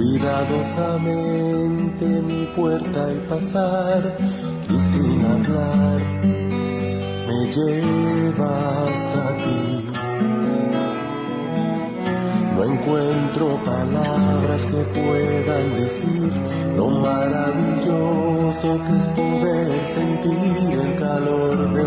cuidadosamente 0.00 2.06
mi 2.22 2.46
puerta 2.56 3.12
y 3.12 3.18
pasar 3.28 4.16
y 4.66 4.78
sin 4.90 5.22
hablar 5.26 6.00
me 7.28 7.40
lleva 7.52 8.52
hasta 8.86 9.22
ti. 9.42 9.62
No 12.56 12.60
encuentro 12.64 13.46
palabras 13.62 14.64
que 14.64 14.80
puedan 15.00 15.66
decir 15.74 16.32
lo 16.76 16.86
maravilloso 16.88 18.68
que 18.86 18.94
es 18.96 19.06
poder 19.08 19.80
sentir 19.94 20.80
el 20.80 20.92
calor 20.98 21.74
de 21.74 21.82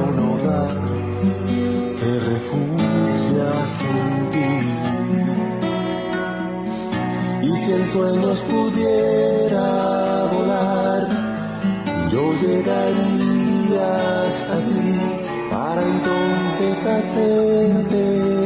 en 7.76 7.86
sueños 7.92 8.40
pudiera 8.42 9.68
volar, 10.34 11.08
yo 12.12 12.34
llegaría 12.42 13.88
hasta 14.28 14.56
ti 14.68 15.00
para 15.50 15.82
entonces 15.84 16.78
hacerte 16.98 18.00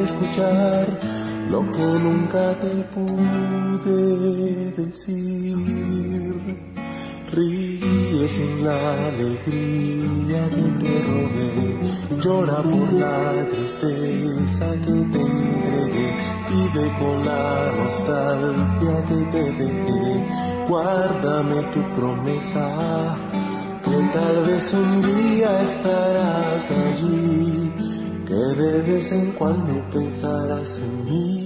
escuchar 0.03 0.85
lo 1.49 1.61
que 1.71 1.87
nunca 2.05 2.53
te 2.63 2.73
pude 2.95 4.01
decir. 4.71 5.57
Ríe 7.31 8.27
sin 8.27 8.63
la 8.63 9.07
alegría 9.09 10.49
que 10.49 10.67
te 10.81 10.93
robé, 11.09 11.51
llora 12.21 12.59
por 12.63 12.93
la 12.93 13.45
tristeza 13.51 14.67
que 14.85 14.97
te 15.13 15.46
vive 16.49 16.91
con 16.99 17.25
la 17.25 17.71
nostalgia 17.77 19.05
que 19.07 19.19
te 19.31 19.43
dejé, 19.51 20.25
guárdame 20.67 21.61
tu 21.73 21.81
promesa, 21.95 23.17
que 23.83 23.97
tal 24.13 24.45
vez 24.45 24.73
un 24.73 25.01
día 25.01 25.61
estarás 25.61 26.71
allí 26.71 27.71
que 28.27 28.33
de 28.33 28.81
vez 28.81 29.11
en 29.13 29.31
cuando 29.31 29.73
pensarás 29.91 30.79
en 30.79 31.05
mí. 31.05 31.36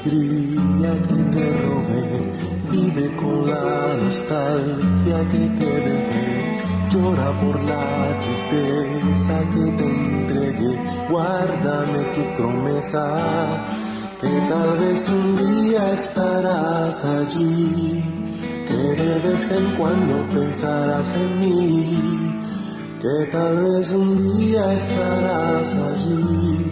Alegría 0.00 0.92
que 1.02 1.22
te 1.30 1.60
robé, 1.62 2.22
vive 2.70 3.16
con 3.16 3.50
la 3.50 3.96
nostalgia 4.02 5.28
que 5.30 5.38
te 5.58 5.80
dejé. 5.88 6.30
Llora 6.90 7.30
por 7.40 7.60
la 7.62 8.18
tristeza 8.18 9.38
que 9.54 9.70
te 9.72 9.84
entregué, 9.84 10.76
guárdame 11.08 12.00
tu 12.16 12.36
promesa, 12.36 13.64
que 14.20 14.28
tal 14.48 14.78
vez 14.78 15.08
un 15.08 15.36
día 15.36 15.92
estarás 15.92 17.04
allí, 17.04 18.02
que 18.66 19.02
de 19.02 19.18
vez 19.20 19.50
en 19.52 19.66
cuando 19.76 20.28
pensarás 20.30 21.14
en 21.14 21.40
mí, 21.40 22.40
que 23.00 23.30
tal 23.30 23.56
vez 23.56 23.90
un 23.92 24.18
día 24.18 24.72
estarás 24.72 25.72
allí, 25.72 26.69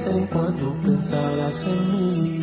de 0.00 0.06
vez 0.06 0.16
en 0.16 0.26
cuando 0.26 0.74
pensarás 0.82 1.64
en 1.64 1.92
mí. 1.92 2.40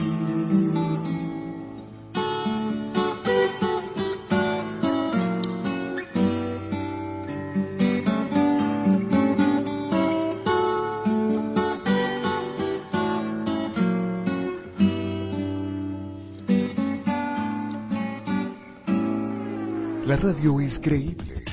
La 20.05 20.15
radio 20.15 20.61
es 20.61 20.79
creíble, 20.79 21.43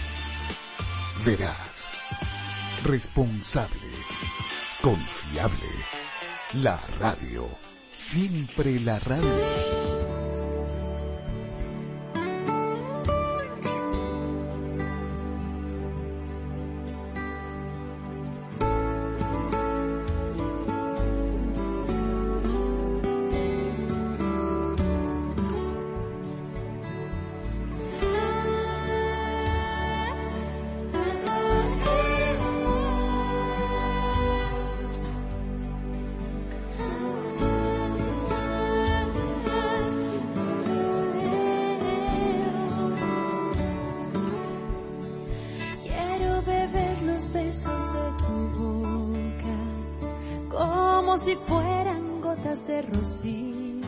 veraz, 1.24 1.90
responsable, 2.84 3.90
confiable. 4.80 5.93
La 6.62 6.78
radio, 7.00 7.48
siempre 7.92 8.78
la 8.78 9.00
radio. 9.00 9.83
De 52.66 52.82
rocío. 52.82 53.86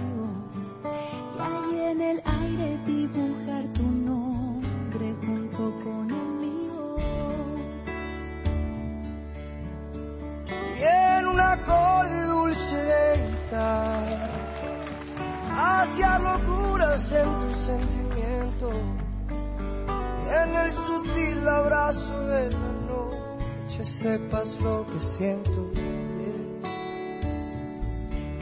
Y 1.34 1.40
ahí 1.40 1.80
en 1.90 2.00
el 2.00 2.22
aire 2.24 2.78
dibujar 2.84 3.64
tu 3.72 3.82
nombre 3.82 5.14
junto 5.24 5.74
con 5.82 6.10
el 6.10 6.28
mío. 6.42 6.96
y 10.78 11.18
en 11.18 11.26
un 11.26 11.40
acorde 11.40 12.22
dulce 12.26 12.76
guitarra 13.16 14.30
hacia 15.50 16.18
locuras 16.18 17.12
en 17.12 17.38
tu 17.38 17.52
sentimiento. 17.52 18.70
Y 20.24 20.28
en 20.42 20.54
el 20.54 20.72
sutil 20.72 21.48
abrazo 21.48 22.20
de 22.26 22.50
la 22.50 22.72
noche 22.88 23.84
sepas 23.84 24.60
lo 24.60 24.86
que 24.86 25.00
siento 25.00 25.75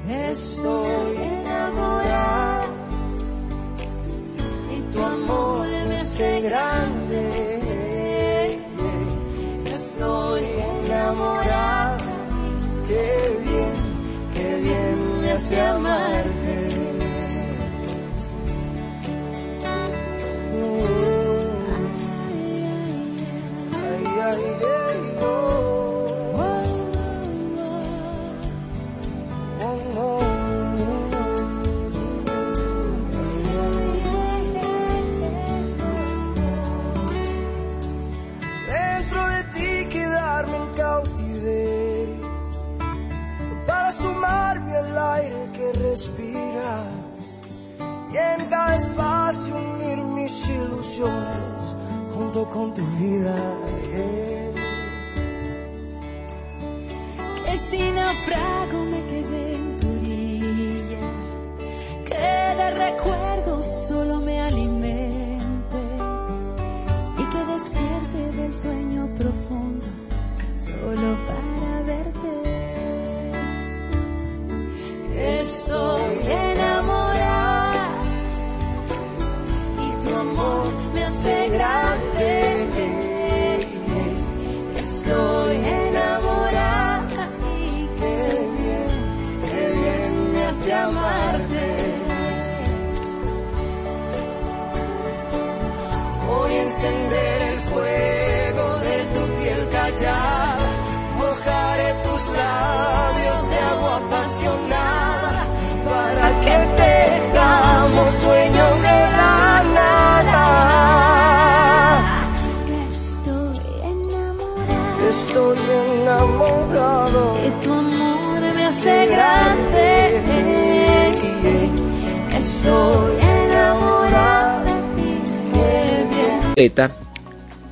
estoy 0.08 1.16
enamorada 1.16 2.66
y 4.76 4.80
tu 4.92 5.02
amor 5.02 5.66
me 5.88 5.96
hace 5.96 6.40
grande 6.42 7.24
estoy 9.72 10.42
enamorada. 10.84 11.98
qué 12.88 13.38
bien 13.44 13.74
qué 14.34 14.56
bien 14.62 15.20
me 15.22 15.32
hace 15.32 15.60
amarte 15.60 16.23
con 52.54 52.72
tu 52.72 52.82
vida? 53.02 53.36
Que 57.44 57.54
si 57.68 57.82
naufrago 57.98 58.78
me 58.92 59.00
quedé 59.10 59.54
en 59.56 59.76
tu 59.80 59.88
orilla, 59.96 61.06
que 62.08 62.28
de 62.60 62.68
recuerdos 62.86 63.64
solo 63.88 64.20
me 64.20 64.40
alimente 64.40 65.80
y 67.18 67.24
que 67.32 67.40
despierte 67.52 68.20
del 68.38 68.54
sueño 68.54 69.02
profundo 69.18 69.86
solo 70.68 71.08
para 71.28 71.82
verte. 71.92 72.34
Estoy 75.40 76.12
enamorada 76.52 77.88
y 79.86 79.88
tu 80.04 80.10
amor 80.14 80.72
me 80.94 81.04
hace 81.04 81.48
grande. 81.48 81.73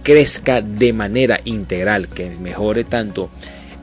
Crezca 0.02 0.61
de 0.61 0.93
manera 0.93 1.40
integral, 1.44 2.08
que 2.08 2.31
mejore 2.40 2.84
tanto 2.84 3.31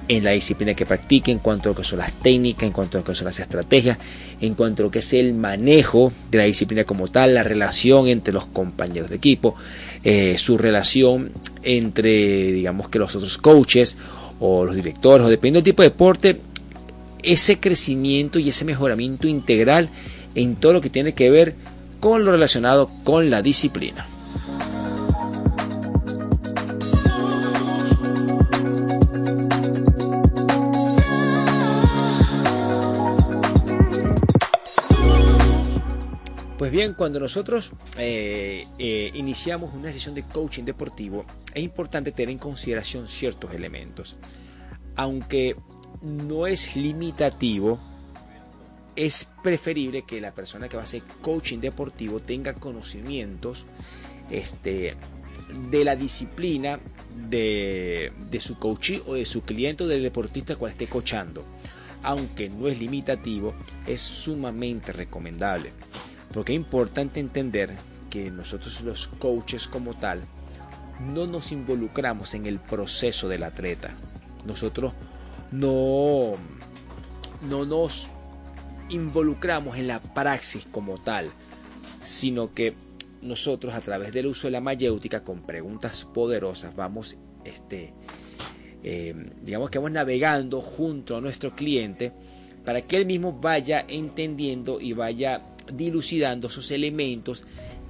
en 0.10 0.24
la 0.24 0.31
disciplina 0.31 0.74
que 0.74 0.88
practique, 0.88 1.31
en 1.31 1.38
cuanto 1.38 1.69
a 1.69 1.72
lo 1.72 1.75
que 1.75 1.84
son 1.84 2.00
las 2.00 2.12
técnicas, 2.12 2.63
en 2.63 2.72
cuanto 2.72 2.98
a 2.98 3.01
lo 3.01 3.06
que 3.06 3.13
son 3.13 3.25
las 3.25 3.40
estrategias, 3.40 4.00
en 4.42 4.56
cuanto 4.56 4.81
a 4.81 4.86
lo 4.86 4.92
que 4.92 5.00
es 5.00 5.13
el 5.13 5.36
manejo 5.36 6.12
de 6.31 6.40
la 6.40 6.44
disciplina 6.46 6.84
como 6.84 7.10
tal, 7.10 7.36
la 7.36 7.44
relación 7.44 8.07
entre 8.07 8.34
los 8.34 8.48
compañeros 8.48 9.12
de 9.12 9.18
equipo, 9.18 9.56
eh, 10.04 10.36
su 10.40 10.57
relación 10.57 11.31
entre, 11.62 12.52
digamos 12.52 12.90
que 12.90 12.98
los 12.98 13.16
otros 13.16 13.38
coaches 13.38 13.98
o 14.40 14.66
los 14.66 14.75
directores, 14.75 15.28
o 15.28 15.30
dependiendo 15.30 15.60
del 15.60 15.66
tipo 15.66 15.84
de 15.84 15.90
deporte, 15.90 16.42
ese 17.22 17.60
crecimiento 17.60 18.40
y 18.40 18.50
ese 18.50 18.66
mejoramiento 18.66 19.28
integral 19.28 19.90
en 20.34 20.56
todo 20.56 20.74
lo 20.74 20.81
que 20.81 20.90
tiene 20.90 21.13
que 21.13 21.30
ver 21.30 21.54
con 22.00 22.25
lo 22.25 22.31
relacionado 22.31 22.90
con 23.04 23.30
la 23.30 23.44
disciplina. 23.44 24.07
Pues 36.69 36.77
bien, 36.77 36.94
cuando 36.94 37.19
nosotros 37.19 37.71
eh, 37.98 38.68
eh, 38.77 39.12
iniciamos 39.16 39.74
una 39.74 39.92
sesión 39.92 40.13
de 40.13 40.21
coaching 40.21 40.66
deportivo, 40.66 41.25
es 41.51 41.63
importante 41.63 42.12
tener 42.12 42.30
en 42.30 42.38
consideración 42.38 43.07
ciertos 43.07 43.56
elementos. 43.56 44.18
Aunque 44.95 45.56
no 46.04 46.45
es 46.45 46.75
limitativo, 46.75 47.80
es 48.95 49.27
preferible 49.42 50.04
que 50.04 50.21
la 50.21 50.31
persona 50.31 50.69
que 50.69 50.77
va 50.77 50.83
a 50.83 50.86
hacer 50.86 51.01
coaching 51.24 51.57
deportivo 51.57 52.19
tenga 52.19 52.54
conocimientos 52.54 53.66
este, 54.30 54.94
de 55.71 55.83
la 55.83 55.95
disciplina 55.95 56.80
de, 57.31 58.13
de 58.30 58.39
su 58.39 58.60
coach 58.60 58.92
o 59.07 59.16
de 59.16 59.25
su 59.25 59.42
cliente 59.42 59.86
o 59.86 59.88
del 59.88 60.04
deportista 60.04 60.56
cual 60.56 60.74
esté 60.74 60.86
coachando. 60.86 61.44
Aunque 62.04 62.48
no 62.48 62.68
es 62.68 62.80
limitativo, 62.80 63.56
es 63.88 64.01
sumamente 64.01 64.92
recomendable. 64.92 65.71
Porque 66.34 66.54
es 66.54 66.58
importante 66.58 67.20
entender 67.20 67.76
que 68.10 68.31
nosotros 68.31 68.81
los 68.81 69.08
coaches 69.08 69.68
como 69.68 69.94
tal 69.96 70.22
no 71.00 71.28
nos 71.28 71.52
involucramos 71.52 72.34
en 72.34 72.46
el 72.46 72.60
proceso 72.60 73.30
del 73.30 73.44
atleta. 73.44 73.96
Nosotros 74.46 74.94
no, 75.52 76.36
no 77.42 77.66
nos 77.66 78.10
involucramos 78.90 79.78
en 79.78 79.88
la 79.88 80.00
praxis 80.00 80.66
como 80.72 80.98
tal, 80.98 81.30
sino 82.04 82.54
que 82.54 82.74
nosotros 83.22 83.74
a 83.74 83.81
través 83.81 84.14
del 84.14 84.28
uso 84.28 84.48
de 84.48 84.52
la 84.52 84.62
mayéutica 84.62 85.24
con 85.24 85.42
preguntas 85.42 86.06
poderosas 86.14 86.76
vamos, 86.76 87.18
este, 87.44 87.94
eh, 88.84 89.14
digamos 89.42 89.70
que 89.70 89.78
vamos 89.78 89.92
navegando 89.92 90.62
junto 90.62 91.18
a 91.18 91.22
nuestro 91.22 91.56
cliente 91.56 92.14
para 92.66 92.81
que 92.81 92.98
él 92.98 93.06
mismo 93.06 93.34
vaya 93.34 93.86
entendiendo 93.88 94.80
y 94.80 94.94
vaya 94.94 95.42
dilucidando 95.71 96.48
esos 96.48 96.71
elementos 96.71 97.44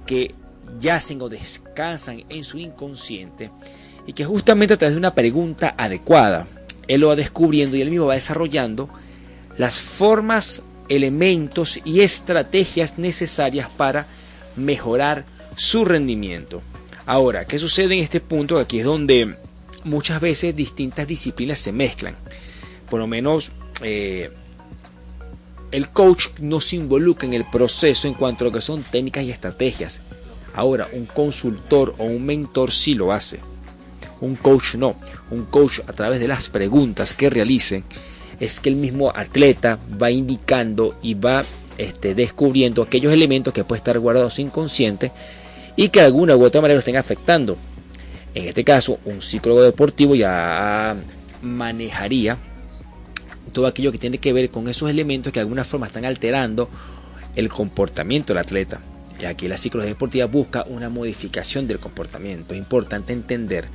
que 0.06 0.34
yacen 0.78 1.20
o 1.22 1.28
descansan 1.28 2.24
en 2.28 2.44
su 2.44 2.58
inconsciente 2.58 3.50
y 4.06 4.12
que 4.12 4.24
justamente 4.24 4.74
a 4.74 4.76
través 4.76 4.94
de 4.94 4.98
una 4.98 5.14
pregunta 5.14 5.74
adecuada 5.76 6.46
él 6.88 7.02
lo 7.02 7.08
va 7.08 7.16
descubriendo 7.16 7.76
y 7.76 7.82
él 7.82 7.90
mismo 7.90 8.06
va 8.06 8.14
desarrollando 8.14 8.88
las 9.56 9.80
formas, 9.80 10.62
elementos 10.88 11.78
y 11.84 12.00
estrategias 12.00 12.98
necesarias 12.98 13.68
para 13.76 14.06
mejorar 14.56 15.24
su 15.54 15.84
rendimiento. 15.84 16.62
Ahora, 17.06 17.44
¿qué 17.44 17.58
sucede 17.58 17.94
en 17.94 18.02
este 18.02 18.20
punto? 18.20 18.58
Aquí 18.58 18.80
es 18.80 18.84
donde 18.84 19.36
muchas 19.84 20.20
veces 20.20 20.56
distintas 20.56 21.06
disciplinas 21.06 21.58
se 21.58 21.72
mezclan. 21.72 22.16
Por 22.88 22.98
lo 22.98 23.06
menos 23.06 23.52
eh, 23.82 24.30
el 25.72 25.88
coach 25.88 26.28
no 26.40 26.60
se 26.60 26.76
involucra 26.76 27.26
en 27.26 27.34
el 27.34 27.44
proceso 27.44 28.08
en 28.08 28.14
cuanto 28.14 28.44
a 28.44 28.48
lo 28.48 28.52
que 28.52 28.60
son 28.60 28.82
técnicas 28.82 29.24
y 29.24 29.30
estrategias. 29.30 30.00
Ahora, 30.54 30.88
un 30.92 31.06
consultor 31.06 31.94
o 31.98 32.04
un 32.04 32.24
mentor 32.24 32.72
sí 32.72 32.94
lo 32.94 33.12
hace. 33.12 33.38
Un 34.20 34.36
coach 34.36 34.74
no. 34.74 34.96
Un 35.30 35.44
coach 35.44 35.80
a 35.86 35.92
través 35.92 36.20
de 36.20 36.28
las 36.28 36.48
preguntas 36.48 37.14
que 37.14 37.30
realice 37.30 37.84
es 38.40 38.58
que 38.58 38.68
el 38.68 38.76
mismo 38.76 39.12
atleta 39.14 39.78
va 40.00 40.10
indicando 40.10 40.96
y 41.02 41.14
va 41.14 41.44
este, 41.78 42.14
descubriendo 42.14 42.82
aquellos 42.82 43.12
elementos 43.12 43.54
que 43.54 43.64
puede 43.64 43.78
estar 43.78 43.98
guardados 43.98 44.38
inconsciente 44.38 45.12
y 45.76 45.88
que 45.88 46.00
de 46.00 46.06
alguna 46.06 46.36
u 46.36 46.44
otra 46.44 46.60
manera 46.60 46.74
lo 46.76 46.80
estén 46.80 46.96
afectando. 46.96 47.56
En 48.34 48.46
este 48.48 48.64
caso, 48.64 48.98
un 49.04 49.20
psicólogo 49.20 49.62
deportivo 49.62 50.14
ya 50.14 50.96
manejaría 51.42 52.36
todo 53.50 53.66
aquello 53.66 53.92
que 53.92 53.98
tiene 53.98 54.18
que 54.18 54.32
ver 54.32 54.50
con 54.50 54.68
esos 54.68 54.88
elementos 54.90 55.32
que 55.32 55.40
de 55.40 55.42
alguna 55.42 55.64
forma 55.64 55.86
están 55.86 56.04
alterando 56.04 56.68
el 57.36 57.48
comportamiento 57.48 58.32
del 58.32 58.38
atleta. 58.38 58.80
Y 59.20 59.26
aquí 59.26 59.48
la 59.48 59.58
psicología 59.58 59.92
deportiva 59.92 60.26
busca 60.26 60.64
una 60.68 60.88
modificación 60.88 61.66
del 61.66 61.78
comportamiento. 61.78 62.54
Es 62.54 62.58
importante 62.58 63.12
entender 63.12 63.68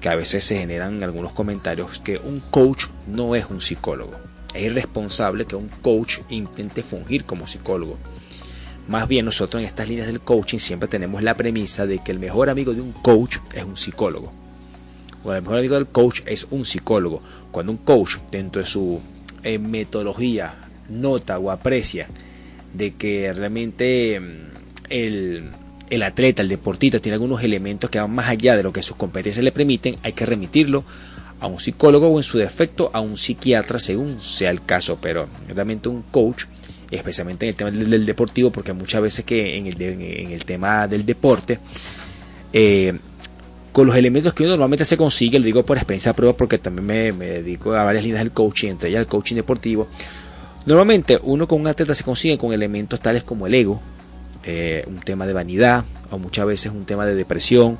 que 0.00 0.08
a 0.08 0.14
veces 0.14 0.44
se 0.44 0.58
generan 0.58 1.02
algunos 1.02 1.32
comentarios 1.32 2.00
que 2.00 2.18
un 2.18 2.40
coach 2.50 2.86
no 3.06 3.34
es 3.34 3.46
un 3.50 3.60
psicólogo. 3.60 4.12
Es 4.54 4.62
irresponsable 4.62 5.46
que 5.46 5.56
un 5.56 5.68
coach 5.68 6.18
intente 6.28 6.82
fungir 6.82 7.24
como 7.24 7.46
psicólogo. 7.46 7.98
Más 8.86 9.08
bien 9.08 9.24
nosotros 9.24 9.62
en 9.62 9.66
estas 9.66 9.88
líneas 9.88 10.06
del 10.06 10.20
coaching 10.20 10.58
siempre 10.58 10.88
tenemos 10.88 11.22
la 11.22 11.36
premisa 11.36 11.86
de 11.86 12.00
que 12.00 12.12
el 12.12 12.18
mejor 12.18 12.50
amigo 12.50 12.74
de 12.74 12.82
un 12.82 12.92
coach 12.92 13.38
es 13.54 13.64
un 13.64 13.76
psicólogo. 13.76 14.30
O 15.24 15.32
el 15.32 15.40
mejor 15.40 15.58
amigo 15.58 15.74
del 15.74 15.86
coach 15.86 16.20
es 16.26 16.46
un 16.50 16.64
psicólogo. 16.64 17.22
Cuando 17.50 17.72
un 17.72 17.78
coach 17.78 18.18
dentro 18.30 18.60
de 18.60 18.68
su 18.68 19.00
eh, 19.44 19.58
metodología 19.58 20.54
nota 20.88 21.38
o 21.38 21.50
aprecia 21.50 22.08
de 22.72 22.94
que 22.94 23.32
realmente 23.32 24.20
el, 24.88 25.50
el 25.90 26.02
atleta, 26.02 26.42
el 26.42 26.48
deportista 26.48 26.98
tiene 26.98 27.14
algunos 27.14 27.42
elementos 27.42 27.90
que 27.90 28.00
van 28.00 28.10
más 28.10 28.28
allá 28.28 28.56
de 28.56 28.62
lo 28.62 28.72
que 28.72 28.82
sus 28.82 28.96
competencias 28.96 29.44
le 29.44 29.52
permiten, 29.52 29.96
hay 30.02 30.12
que 30.12 30.26
remitirlo 30.26 30.84
a 31.40 31.46
un 31.46 31.60
psicólogo 31.60 32.08
o 32.08 32.18
en 32.18 32.22
su 32.22 32.38
defecto 32.38 32.90
a 32.92 33.00
un 33.00 33.18
psiquiatra 33.18 33.78
según 33.78 34.20
sea 34.20 34.50
el 34.50 34.64
caso, 34.64 34.98
pero 35.00 35.28
realmente 35.48 35.88
un 35.88 36.02
coach, 36.10 36.44
especialmente 36.90 37.46
en 37.46 37.50
el 37.50 37.54
tema 37.54 37.70
del, 37.70 38.06
deportivo, 38.06 38.50
porque 38.50 38.72
muchas 38.72 39.02
veces 39.02 39.24
que 39.24 39.56
en 39.56 39.66
el, 39.66 39.80
en 39.80 40.30
el 40.30 40.44
tema 40.44 40.88
del 40.88 41.04
deporte, 41.04 41.58
eh, 42.52 42.98
con 43.74 43.88
los 43.88 43.96
elementos 43.96 44.32
que 44.34 44.44
uno 44.44 44.52
normalmente 44.52 44.84
se 44.84 44.96
consigue, 44.96 45.36
lo 45.40 45.44
digo 45.44 45.66
por 45.66 45.76
experiencia 45.76 46.12
de 46.12 46.14
prueba 46.14 46.36
porque 46.36 46.58
también 46.58 47.18
me, 47.18 47.26
dedico 47.26 47.74
a 47.74 47.82
varias 47.82 48.04
líneas 48.04 48.22
del 48.22 48.30
coaching, 48.30 48.68
entre 48.68 48.88
ellas 48.88 49.00
el 49.00 49.08
coaching 49.08 49.34
deportivo, 49.34 49.88
normalmente 50.64 51.18
uno 51.20 51.48
con 51.48 51.60
un 51.60 51.66
atleta 51.66 51.92
se 51.92 52.04
consigue 52.04 52.38
con 52.38 52.52
elementos 52.52 53.00
tales 53.00 53.24
como 53.24 53.48
el 53.48 53.54
ego, 53.54 53.80
eh, 54.44 54.84
un 54.86 55.00
tema 55.00 55.26
de 55.26 55.32
vanidad, 55.32 55.84
o 56.12 56.18
muchas 56.18 56.46
veces 56.46 56.70
un 56.70 56.84
tema 56.84 57.04
de 57.04 57.16
depresión, 57.16 57.76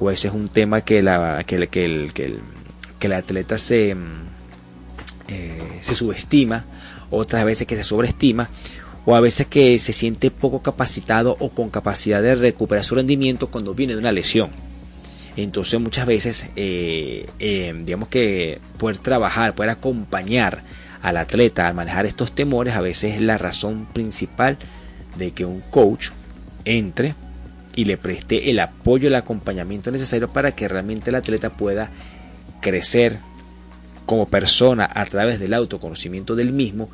o 0.00 0.10
ese 0.10 0.28
es 0.28 0.34
un 0.34 0.48
tema 0.48 0.80
que, 0.80 1.02
la, 1.02 1.44
que, 1.46 1.56
el, 1.56 1.68
que, 1.68 1.84
el, 1.84 2.10
que 2.14 3.06
el 3.06 3.12
atleta 3.12 3.58
se, 3.58 3.94
eh, 5.28 5.78
se 5.82 5.94
subestima, 5.94 6.64
otras 7.10 7.44
veces 7.44 7.66
que 7.66 7.76
se 7.76 7.84
sobreestima, 7.84 8.48
o 9.04 9.14
a 9.14 9.20
veces 9.20 9.46
que 9.46 9.78
se 9.78 9.92
siente 9.92 10.30
poco 10.30 10.62
capacitado 10.62 11.36
o 11.38 11.50
con 11.50 11.68
capacidad 11.68 12.22
de 12.22 12.34
recuperar 12.34 12.82
su 12.82 12.94
rendimiento 12.94 13.48
cuando 13.48 13.74
viene 13.74 13.92
de 13.92 13.98
una 13.98 14.10
lesión. 14.10 14.73
Entonces 15.36 15.80
muchas 15.80 16.06
veces, 16.06 16.46
eh, 16.54 17.26
eh, 17.40 17.74
digamos 17.84 18.08
que 18.08 18.60
poder 18.78 18.98
trabajar, 18.98 19.54
poder 19.54 19.70
acompañar 19.70 20.62
al 21.02 21.16
atleta 21.16 21.68
a 21.68 21.72
manejar 21.72 22.06
estos 22.06 22.34
temores, 22.34 22.74
a 22.74 22.80
veces 22.80 23.14
es 23.14 23.20
la 23.20 23.36
razón 23.36 23.86
principal 23.92 24.56
de 25.18 25.32
que 25.32 25.44
un 25.44 25.60
coach 25.60 26.10
entre 26.64 27.14
y 27.76 27.84
le 27.84 27.96
preste 27.96 28.50
el 28.50 28.60
apoyo, 28.60 29.08
el 29.08 29.14
acompañamiento 29.16 29.90
necesario 29.90 30.32
para 30.32 30.52
que 30.52 30.68
realmente 30.68 31.10
el 31.10 31.16
atleta 31.16 31.50
pueda 31.50 31.90
crecer 32.60 33.18
como 34.06 34.28
persona 34.28 34.88
a 34.92 35.04
través 35.06 35.40
del 35.40 35.54
autoconocimiento 35.54 36.36
del 36.36 36.52
mismo, 36.52 36.88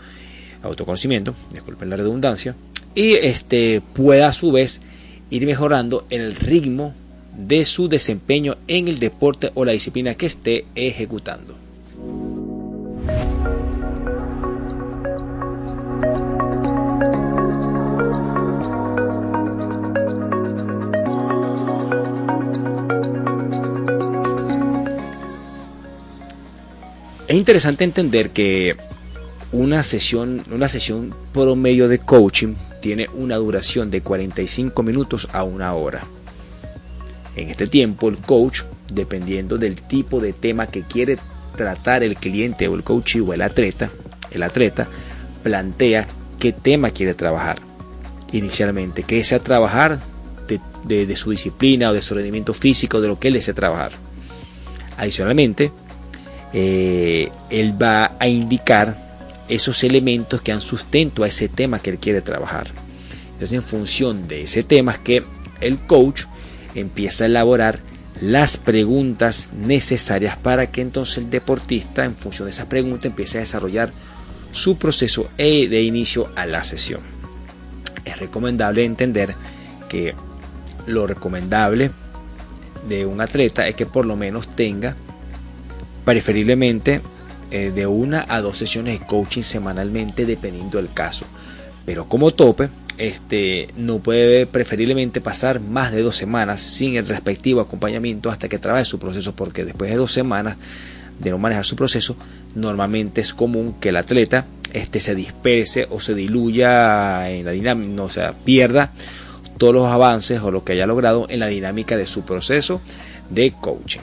autoconocimiento, 0.63 1.35
disculpen 1.53 1.91
la 1.91 1.97
redundancia, 1.97 2.55
y 2.95 3.13
este 3.13 3.83
pueda 3.95 4.29
a 4.29 4.33
su 4.33 4.53
vez 4.53 4.81
ir 5.29 5.47
mejorando 5.47 6.07
el 6.11 6.35
ritmo 6.35 6.95
de 7.47 7.65
su 7.65 7.89
desempeño 7.89 8.57
en 8.69 8.89
el 8.89 8.99
deporte 8.99 9.51
o 9.55 9.65
la 9.65 9.73
disciplina 9.73 10.15
que 10.15 10.27
esté 10.27 10.65
ejecutando. 10.75 11.55
Es 27.31 27.37
interesante 27.37 27.85
entender 27.85 28.31
que 28.31 28.77
una 29.53 29.85
sesión, 29.85 30.43
una 30.51 30.69
sesión 30.69 31.15
promedio 31.33 31.87
de 31.87 31.99
coaching 31.99 32.55
tiene 32.81 33.09
una 33.15 33.37
duración 33.37 33.89
de 33.89 34.01
45 34.01 34.83
minutos 34.83 35.29
a 35.33 35.45
una 35.45 35.73
hora. 35.75 36.03
En 37.37 37.49
este 37.49 37.67
tiempo 37.67 38.09
el 38.09 38.19
coach, 38.19 38.63
dependiendo 38.93 39.59
del 39.59 39.77
tipo 39.77 40.21
de 40.21 40.33
tema 40.33 40.67
que 40.67 40.83
quiere 40.83 41.19
tratar 41.57 42.03
el 42.03 42.17
cliente 42.17 42.69
o 42.69 42.75
el 42.75 42.83
coach 42.83 43.17
o 43.17 43.33
el 43.33 43.43
atleta, 43.43 43.91
el 44.31 44.43
atleta 44.43 44.89
plantea 45.43 46.07
qué 46.39 46.53
tema 46.53 46.91
quiere 46.91 47.15
trabajar. 47.15 47.59
Inicialmente, 48.33 49.03
que 49.03 49.17
desea 49.17 49.41
trabajar 49.41 50.01
de, 50.87 51.07
de 51.07 51.17
su 51.17 51.31
disciplina 51.31 51.91
o 51.91 51.93
de 51.93 52.03
su 52.03 52.15
rendimiento 52.15 52.55
físico, 52.55 53.01
de 53.01 53.09
lo 53.09 53.19
que 53.19 53.29
él 53.29 53.35
desea 53.35 53.55
trabajar. 53.55 53.93
Adicionalmente, 54.97 55.73
eh, 56.53 57.31
él 57.49 57.81
va 57.81 58.17
a 58.19 58.29
indicar 58.29 59.11
esos 59.49 59.83
elementos 59.85 60.41
que 60.41 60.53
dan 60.53 60.61
sustento 60.61 61.25
a 61.25 61.29
ese 61.29 61.49
tema 61.49 61.81
que 61.81 61.91
él 61.91 61.99
quiere 61.99 62.23
trabajar. 62.23 62.69
Entonces, 63.33 63.53
en 63.57 63.63
función 63.63 64.29
de 64.29 64.43
ese 64.43 64.63
tema 64.63 64.93
es 64.93 64.99
que 64.99 65.25
el 65.61 65.79
coach 65.79 66.25
empieza 66.75 67.25
a 67.25 67.27
elaborar 67.27 67.81
las 68.21 68.57
preguntas 68.57 69.51
necesarias 69.55 70.37
para 70.37 70.71
que 70.71 70.83
entonces 70.83 71.19
el 71.19 71.31
deportista, 71.31 72.05
en 72.05 72.17
función 72.17 72.47
de 72.47 72.51
esas 72.51 72.67
preguntas, 72.67 73.07
empiece 73.07 73.39
a 73.39 73.41
desarrollar 73.41 73.93
su 74.53 74.77
proceso 74.77 75.31
e 75.39 75.69
de 75.69 75.83
inicio 75.83 76.29
a 76.37 76.45
la 76.47 76.65
sesión. 76.65 77.01
Es 78.05 78.19
recomendable 78.19 78.85
entender 78.85 79.35
que 79.89 80.15
lo 80.87 81.07
recomendable 81.07 81.91
de 82.89 83.07
un 83.07 83.21
atleta 83.21 83.69
es 83.69 83.75
que 83.75 83.87
por 83.87 84.07
lo 84.07 84.17
menos 84.17 84.49
tenga 84.57 84.97
preferiblemente 86.05 87.01
eh, 87.51 87.73
de 87.75 87.87
una 87.87 88.27
a 88.29 88.41
dos 88.41 88.59
sesiones 88.59 88.99
de 88.99 89.07
coaching 89.07 89.43
semanalmente 89.43 90.27
dependiendo 90.27 90.79
del 90.79 90.93
caso. 90.93 91.27
Pero 91.85 92.09
como 92.09 92.33
tope, 92.33 92.69
este, 93.01 93.69
no 93.77 93.99
puede 93.99 94.47
preferiblemente 94.47 95.23
pasar 95.23 95.59
más 95.59 95.91
de 95.91 96.03
dos 96.03 96.17
semanas 96.17 96.61
sin 96.61 96.97
el 96.97 97.09
respectivo 97.09 97.63
acompañamiento 97.63 98.31
hasta 98.31 98.49
que 98.49 98.59
trabaje 98.59 98.85
su 98.85 98.99
proceso, 98.99 99.35
porque 99.35 99.65
después 99.65 99.91
de 99.91 99.97
dos 99.97 100.13
semanas 100.13 100.59
de 101.19 101.31
no 101.31 101.39
manejar 101.39 101.65
su 101.65 101.77
proceso, 101.77 102.15
normalmente 102.55 103.23
es 103.23 103.33
común 103.33 103.75
que 103.81 103.89
el 103.89 103.97
atleta 103.97 104.45
este, 104.75 105.01
se 105.01 105.15
disperse 105.15 105.87
o 105.91 105.99
se 105.99 106.15
diluya 106.15 107.31
en 107.31 107.47
la 107.47 107.53
dinámica, 107.53 108.03
o 108.03 108.09
sea, 108.11 108.33
pierda 108.33 108.93
todos 109.57 109.75
los 109.75 109.87
avances 109.87 110.41
o 110.43 110.51
lo 110.51 110.63
que 110.63 110.75
haya 110.75 110.87
logrado 110.87 111.27
en 111.31 111.41
la 111.41 111.47
dinámica 111.47 111.97
de 111.97 112.07
su 112.07 112.23
proceso 112.23 112.83
de 113.31 113.53
coaching. 113.53 114.01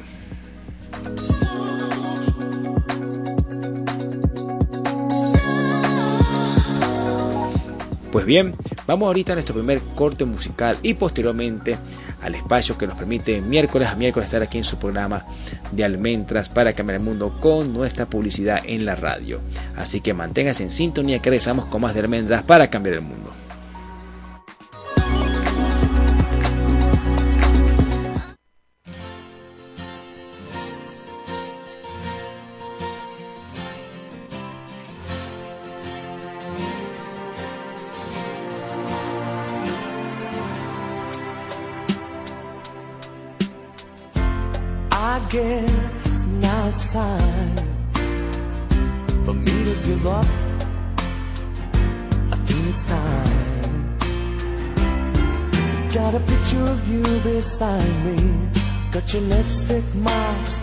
Pues 8.12 8.26
bien, 8.26 8.54
vamos 8.88 9.08
ahorita 9.08 9.34
a 9.34 9.36
nuestro 9.36 9.54
primer 9.54 9.82
corte 9.96 10.24
musical 10.24 10.78
y 10.82 10.94
posteriormente 10.94 11.78
al 12.22 12.36
espacio 12.36 12.78
que 12.78 12.88
nos 12.88 12.98
permite 12.98 13.42
miércoles 13.42 13.90
a 13.90 13.96
miércoles 13.96 14.28
estar 14.28 14.42
aquí 14.42 14.58
en 14.58 14.64
su 14.64 14.78
programa 14.78 15.26
de 15.72 15.84
almendras 15.84 16.48
para 16.48 16.74
cambiar 16.74 17.00
el 17.00 17.06
mundo 17.06 17.38
con 17.42 17.74
nuestra 17.74 18.06
publicidad 18.06 18.60
en 18.66 18.86
la 18.86 18.96
radio. 18.96 19.42
Así 19.76 20.00
que 20.00 20.14
manténgase 20.14 20.64
en 20.64 20.72
sintonía 20.72 21.20
que 21.20 21.30
regresamos 21.30 21.66
con 21.66 21.82
más 21.82 21.94
de 21.94 22.00
almendras 22.00 22.44
para 22.44 22.70
cambiar 22.70 22.96
el 22.96 23.02
mundo. 23.02 23.37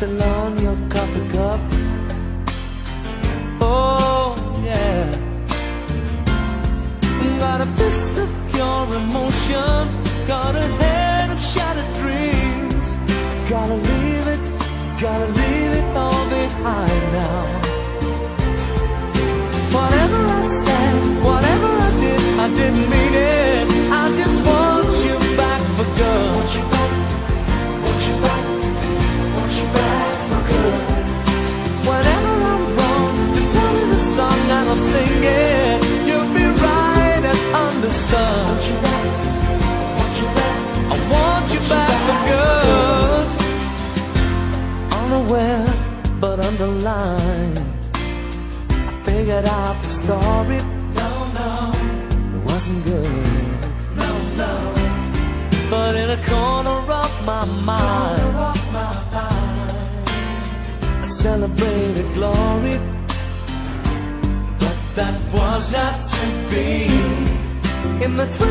the 0.06 0.33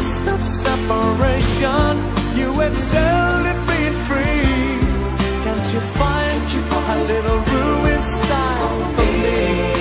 Twist 0.04 0.28
of 0.28 0.44
separation, 0.44 1.96
you 2.36 2.50
excelled 2.60 3.46
at 3.46 3.68
being 3.70 3.94
free. 4.04 4.44
Can't 5.46 5.74
you 5.74 5.80
find? 5.80 6.54
You 6.54 6.60
a 6.60 7.04
little 7.06 7.40
room 7.40 7.86
inside 7.86 8.96
for 8.96 9.12
me. 9.24 9.73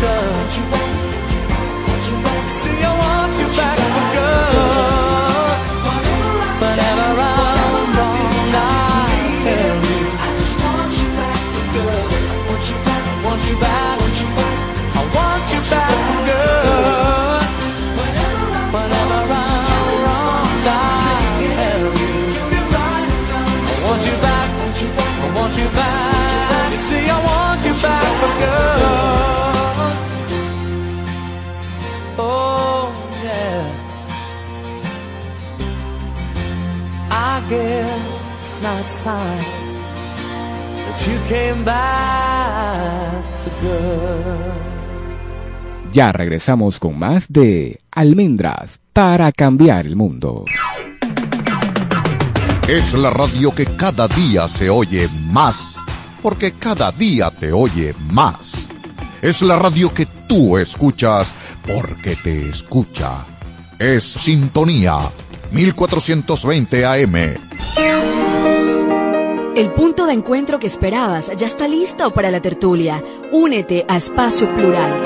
See, 0.00 0.08
I 2.80 2.92
want 3.00 3.32
you 3.38 3.48
back. 3.52 3.76
Whenever 6.60 7.20
I'm 7.20 7.92
wrong, 7.96 8.54
I 8.54 9.36
tell 9.44 9.76
you. 9.90 10.04
I 14.96 15.04
want 15.14 15.46
you 15.52 15.60
back. 15.68 15.92
Whenever 18.72 19.26
I'm 19.28 19.52
wrong, 20.06 20.64
I 20.64 20.80
tell 21.58 21.84
you. 22.00 22.12
I 23.68 23.84
want 23.84 24.00
you 24.06 24.16
back, 24.24 24.48
I 25.20 25.28
want 25.36 25.54
you 25.58 25.68
back. 25.76 26.72
You 26.72 26.78
see, 26.78 27.04
I 27.04 27.12
want 27.22 27.29
that 39.04 40.96
you 41.06 41.18
came 41.28 41.64
back 41.64 43.24
for 43.42 43.52
good. 43.62 44.70
Ya 45.92 46.12
regresamos 46.12 46.78
con 46.78 46.98
más 46.98 47.26
de 47.28 47.80
Almendras 47.90 48.80
para 48.92 49.32
cambiar 49.32 49.86
el 49.86 49.96
mundo. 49.96 50.44
Es 52.68 52.94
la 52.94 53.10
radio 53.10 53.52
que 53.52 53.66
cada 53.66 54.06
día 54.06 54.46
se 54.46 54.70
oye 54.70 55.08
más, 55.30 55.78
porque 56.22 56.52
cada 56.52 56.92
día 56.92 57.30
te 57.30 57.52
oye 57.52 57.94
más. 57.98 58.68
Es 59.20 59.42
la 59.42 59.58
radio 59.58 59.92
que 59.92 60.06
tú 60.28 60.56
escuchas, 60.56 61.34
porque 61.66 62.14
te 62.16 62.48
escucha. 62.48 63.26
Es 63.78 64.04
Sintonía 64.04 64.98
1420 65.50 66.86
AM. 66.86 68.19
El 69.60 69.74
punto 69.74 70.06
de 70.06 70.14
encuentro 70.14 70.58
que 70.58 70.66
esperabas 70.66 71.30
ya 71.36 71.46
está 71.46 71.68
listo 71.68 72.10
para 72.14 72.30
la 72.30 72.40
tertulia. 72.40 73.04
Únete 73.30 73.84
a 73.88 73.98
Espacio 73.98 74.50
Plural. 74.54 75.02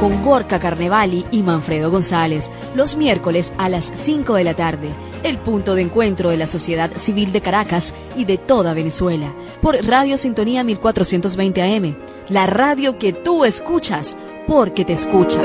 Con 0.00 0.22
Gorka 0.22 0.58
Carnevali 0.58 1.26
y 1.30 1.42
Manfredo 1.42 1.90
González, 1.90 2.50
los 2.74 2.96
miércoles 2.96 3.52
a 3.58 3.68
las 3.68 3.92
5 3.94 4.36
de 4.36 4.44
la 4.44 4.54
tarde. 4.54 4.88
El 5.22 5.36
punto 5.36 5.74
de 5.74 5.82
encuentro 5.82 6.30
de 6.30 6.38
la 6.38 6.46
sociedad 6.46 6.92
civil 6.96 7.30
de 7.30 7.42
Caracas 7.42 7.92
y 8.16 8.24
de 8.24 8.38
toda 8.38 8.72
Venezuela. 8.72 9.30
Por 9.60 9.84
Radio 9.84 10.16
Sintonía 10.16 10.64
1420 10.64 11.62
AM. 11.62 11.96
La 12.30 12.46
radio 12.46 12.96
que 12.96 13.12
tú 13.12 13.44
escuchas 13.44 14.16
porque 14.46 14.86
te 14.86 14.94
escucha. 14.94 15.42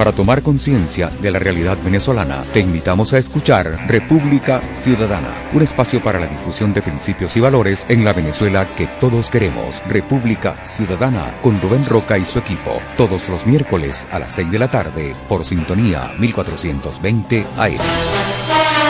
Para 0.00 0.12
tomar 0.12 0.42
conciencia 0.42 1.10
de 1.20 1.30
la 1.30 1.38
realidad 1.38 1.76
venezolana, 1.84 2.42
te 2.54 2.60
invitamos 2.60 3.12
a 3.12 3.18
escuchar 3.18 3.86
República 3.86 4.62
Ciudadana, 4.80 5.28
un 5.52 5.60
espacio 5.60 6.02
para 6.02 6.18
la 6.18 6.26
difusión 6.26 6.72
de 6.72 6.80
principios 6.80 7.36
y 7.36 7.40
valores 7.40 7.84
en 7.86 8.02
la 8.02 8.14
Venezuela 8.14 8.66
que 8.76 8.86
todos 8.98 9.28
queremos. 9.28 9.82
República 9.86 10.56
Ciudadana 10.64 11.34
con 11.42 11.60
Rubén 11.60 11.84
Roca 11.84 12.16
y 12.16 12.24
su 12.24 12.38
equipo, 12.38 12.80
todos 12.96 13.28
los 13.28 13.46
miércoles 13.46 14.06
a 14.10 14.18
las 14.18 14.32
6 14.32 14.50
de 14.50 14.58
la 14.58 14.68
tarde 14.68 15.14
por 15.28 15.44
Sintonía 15.44 16.14
1420 16.18 17.46
AM. 17.58 18.89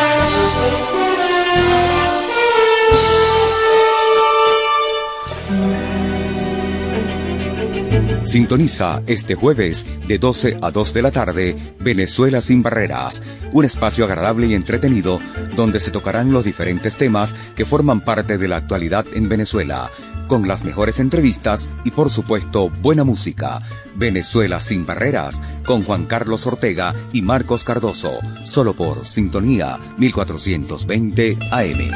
Sintoniza 8.22 9.02
este 9.06 9.34
jueves 9.34 9.86
de 10.06 10.18
12 10.18 10.58
a 10.60 10.70
2 10.70 10.94
de 10.94 11.02
la 11.02 11.10
tarde 11.10 11.56
Venezuela 11.78 12.40
sin 12.42 12.62
barreras, 12.62 13.22
un 13.52 13.64
espacio 13.64 14.04
agradable 14.04 14.46
y 14.46 14.54
entretenido 14.54 15.20
donde 15.56 15.80
se 15.80 15.90
tocarán 15.90 16.30
los 16.30 16.44
diferentes 16.44 16.96
temas 16.96 17.34
que 17.56 17.64
forman 17.64 18.02
parte 18.02 18.36
de 18.36 18.46
la 18.46 18.56
actualidad 18.56 19.06
en 19.14 19.28
Venezuela, 19.28 19.90
con 20.28 20.46
las 20.46 20.64
mejores 20.64 21.00
entrevistas 21.00 21.70
y 21.82 21.92
por 21.92 22.10
supuesto 22.10 22.68
buena 22.82 23.04
música. 23.04 23.60
Venezuela 23.96 24.60
sin 24.60 24.84
barreras 24.84 25.42
con 25.64 25.82
Juan 25.82 26.04
Carlos 26.04 26.46
Ortega 26.46 26.94
y 27.12 27.22
Marcos 27.22 27.64
Cardoso, 27.64 28.18
solo 28.44 28.74
por 28.74 29.06
Sintonía 29.06 29.78
1420 29.96 31.38
AM. 31.50 31.90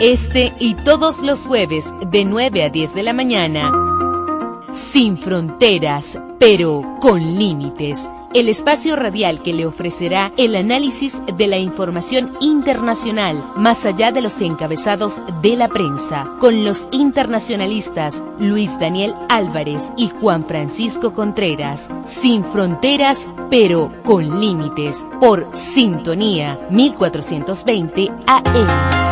Este 0.00 0.52
y 0.58 0.74
todos 0.74 1.22
los 1.22 1.46
jueves 1.46 1.84
de 2.10 2.24
9 2.24 2.64
a 2.64 2.70
10 2.70 2.94
de 2.94 3.02
la 3.02 3.12
mañana. 3.12 3.91
Sin 4.72 5.18
fronteras, 5.18 6.18
pero 6.38 6.96
con 7.00 7.20
límites. 7.20 8.10
El 8.34 8.48
espacio 8.48 8.96
radial 8.96 9.42
que 9.42 9.52
le 9.52 9.66
ofrecerá 9.66 10.32
el 10.38 10.56
análisis 10.56 11.20
de 11.36 11.46
la 11.46 11.58
información 11.58 12.32
internacional, 12.40 13.44
más 13.56 13.84
allá 13.84 14.10
de 14.10 14.22
los 14.22 14.40
encabezados 14.40 15.20
de 15.42 15.54
la 15.54 15.68
prensa, 15.68 16.30
con 16.40 16.64
los 16.64 16.88
internacionalistas 16.92 18.24
Luis 18.38 18.78
Daniel 18.78 19.14
Álvarez 19.28 19.90
y 19.98 20.08
Juan 20.08 20.46
Francisco 20.46 21.12
Contreras. 21.12 21.90
Sin 22.06 22.42
fronteras, 22.42 23.28
pero 23.50 23.92
con 24.04 24.40
límites. 24.40 25.06
Por 25.20 25.54
Sintonía 25.54 26.58
1420 26.70 28.10
AM. 28.26 29.11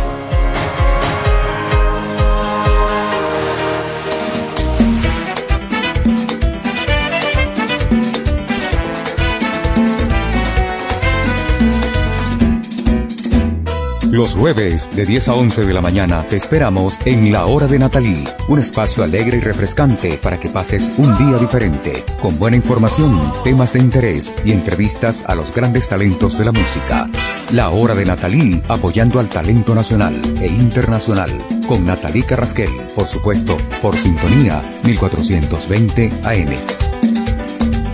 Los 14.11 14.35
jueves 14.35 14.93
de 14.93 15.05
10 15.05 15.29
a 15.29 15.35
11 15.35 15.65
de 15.65 15.73
la 15.73 15.79
mañana 15.79 16.27
te 16.27 16.35
esperamos 16.35 16.99
en 17.05 17.31
La 17.31 17.45
Hora 17.45 17.67
de 17.67 17.79
Natalí, 17.79 18.25
un 18.49 18.59
espacio 18.59 19.05
alegre 19.05 19.37
y 19.37 19.39
refrescante 19.39 20.17
para 20.17 20.37
que 20.37 20.49
pases 20.49 20.91
un 20.97 21.17
día 21.17 21.37
diferente, 21.37 22.03
con 22.21 22.37
buena 22.37 22.57
información, 22.57 23.31
temas 23.45 23.71
de 23.71 23.79
interés 23.79 24.33
y 24.43 24.51
entrevistas 24.51 25.23
a 25.27 25.33
los 25.33 25.55
grandes 25.55 25.87
talentos 25.87 26.37
de 26.37 26.43
la 26.43 26.51
música. 26.51 27.09
La 27.53 27.69
Hora 27.69 27.95
de 27.95 28.03
Natalí, 28.03 28.61
apoyando 28.67 29.17
al 29.17 29.29
talento 29.29 29.73
nacional 29.73 30.21
e 30.41 30.47
internacional, 30.47 31.31
con 31.65 31.85
Natalí 31.85 32.23
Carrasquel, 32.23 32.87
por 32.93 33.07
supuesto, 33.07 33.55
por 33.81 33.95
Sintonía 33.95 34.77
1420 34.83 36.11
AM. 36.25 36.57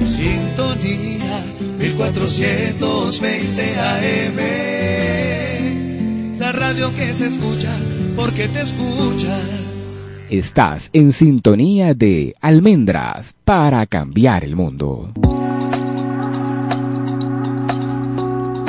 Sintonía 0.03 1.43
1420 1.77 3.79
AM. 3.79 5.36
Radio 6.59 6.91
que 6.95 7.13
se 7.13 7.27
escucha 7.27 7.69
porque 8.15 8.47
te 8.47 8.61
escucha. 8.61 9.39
Estás 10.29 10.89
en 10.91 11.13
sintonía 11.13 11.93
de 11.93 12.35
Almendras 12.41 13.35
para 13.45 13.85
cambiar 13.85 14.43
el 14.43 14.55
mundo. 14.55 15.07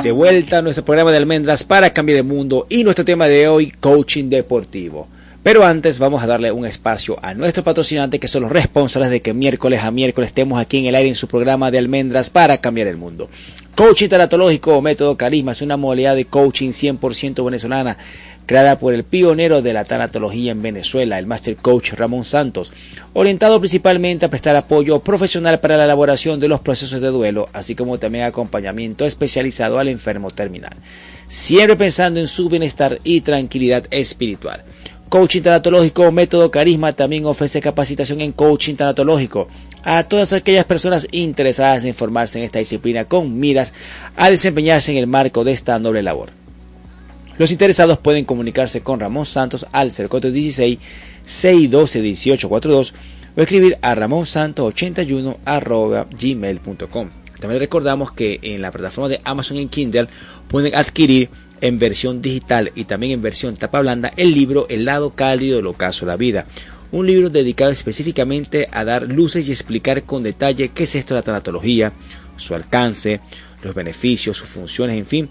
De 0.03 0.11
vuelta 0.11 0.59
a 0.59 0.61
nuestro 0.61 0.85
programa 0.85 1.11
de 1.11 1.17
almendras 1.17 1.63
para 1.63 1.89
cambiar 1.89 2.19
el 2.19 2.25
mundo 2.25 2.67
y 2.69 2.83
nuestro 2.83 3.03
tema 3.03 3.25
de 3.25 3.47
hoy, 3.47 3.71
coaching 3.71 4.29
deportivo. 4.29 5.07
Pero 5.41 5.63
antes 5.63 5.99
vamos 5.99 6.21
a 6.21 6.27
darle 6.27 6.51
un 6.51 6.65
espacio 6.65 7.17
a 7.21 7.33
nuestros 7.33 7.63
patrocinantes 7.63 8.19
que 8.19 8.27
son 8.27 8.43
los 8.43 8.51
responsables 8.51 9.09
de 9.09 9.21
que 9.21 9.33
miércoles 9.33 9.79
a 9.81 9.89
miércoles 9.89 10.27
estemos 10.27 10.59
aquí 10.59 10.79
en 10.79 10.87
el 10.87 10.95
aire 10.95 11.07
en 11.07 11.15
su 11.15 11.27
programa 11.27 11.71
de 11.71 11.77
almendras 11.77 12.29
para 12.29 12.57
cambiar 12.57 12.87
el 12.87 12.97
mundo. 12.97 13.29
Coaching 13.73 14.09
tanatológico, 14.09 14.81
método 14.81 15.15
carisma, 15.15 15.53
es 15.53 15.61
una 15.61 15.77
modalidad 15.77 16.15
de 16.17 16.25
coaching 16.25 16.71
100% 16.71 17.45
venezolana 17.45 17.97
creada 18.45 18.79
por 18.79 18.93
el 18.93 19.05
pionero 19.05 19.61
de 19.61 19.71
la 19.71 19.85
tanatología 19.85 20.51
en 20.51 20.61
Venezuela, 20.61 21.19
el 21.19 21.27
Master 21.27 21.55
Coach 21.55 21.93
Ramón 21.93 22.25
Santos, 22.25 22.73
orientado 23.13 23.59
principalmente 23.59 24.25
a 24.25 24.29
prestar 24.29 24.55
apoyo 24.57 24.99
profesional 24.99 25.59
para 25.61 25.77
la 25.77 25.85
elaboración 25.85 26.39
de 26.39 26.49
los 26.49 26.59
procesos 26.59 26.99
de 26.99 27.09
duelo, 27.09 27.47
así 27.53 27.75
como 27.75 27.99
también 27.99 28.25
acompañamiento 28.25 29.05
especializado 29.05 29.79
al 29.79 29.87
enfermo 29.87 30.31
terminal, 30.31 30.73
siempre 31.27 31.75
pensando 31.75 32.19
en 32.19 32.27
su 32.27 32.49
bienestar 32.49 32.99
y 33.03 33.21
tranquilidad 33.21 33.85
espiritual. 33.91 34.63
Coaching 35.09 35.41
tanatológico, 35.41 36.11
método 36.11 36.51
carisma 36.51 36.93
también 36.93 37.25
ofrece 37.25 37.61
capacitación 37.61 38.21
en 38.21 38.31
coaching 38.31 38.75
tanatológico 38.75 39.47
a 39.83 40.03
todas 40.03 40.33
aquellas 40.33 40.65
personas 40.65 41.07
interesadas 41.11 41.83
en 41.83 41.95
formarse 41.95 42.37
en 42.37 42.45
esta 42.45 42.59
disciplina 42.59 43.05
con 43.05 43.39
miras 43.39 43.73
a 44.15 44.29
desempeñarse 44.29 44.91
en 44.91 44.99
el 44.99 45.07
marco 45.07 45.43
de 45.43 45.53
esta 45.53 45.79
noble 45.79 46.03
labor. 46.03 46.29
Los 47.39 47.49
interesados 47.51 47.97
pueden 47.97 48.23
comunicarse 48.23 48.81
con 48.81 48.99
Ramón 48.99 49.25
Santos 49.25 49.65
al 49.71 49.91
0416 49.91 50.77
612 51.25 52.01
1842 52.01 52.93
o 53.35 53.41
escribir 53.41 53.79
a 53.81 53.95
ramonsantos81 53.95 56.07
gmail.com. 56.19 57.09
También 57.39 57.59
recordamos 57.59 58.11
que 58.11 58.37
en 58.43 58.61
la 58.61 58.71
plataforma 58.71 59.09
de 59.09 59.21
Amazon 59.23 59.57
en 59.57 59.69
Kindle 59.69 60.07
pueden 60.49 60.75
adquirir 60.75 61.31
en 61.61 61.79
versión 61.79 62.21
digital 62.21 62.71
y 62.75 62.85
también 62.85 63.13
en 63.13 63.21
versión 63.21 63.55
tapa 63.55 63.81
blanda 63.81 64.11
el 64.17 64.33
libro 64.33 64.67
El 64.69 64.85
lado 64.85 65.11
cálido 65.11 65.57
del 65.57 65.67
ocaso 65.67 66.05
de 66.05 66.11
la 66.11 66.17
vida. 66.17 66.45
Un 66.91 67.07
libro 67.07 67.29
dedicado 67.29 67.71
específicamente 67.71 68.67
a 68.71 68.83
dar 68.83 69.03
luces 69.03 69.47
y 69.47 69.51
explicar 69.51 70.03
con 70.03 70.23
detalle 70.23 70.69
qué 70.69 70.83
es 70.83 70.95
esto 70.95 71.13
de 71.13 71.19
la 71.19 71.25
tanatología, 71.25 71.93
su 72.37 72.55
alcance, 72.55 73.19
los 73.63 73.75
beneficios, 73.75 74.37
sus 74.37 74.49
funciones, 74.49 74.97
en 74.97 75.05
fin, 75.05 75.29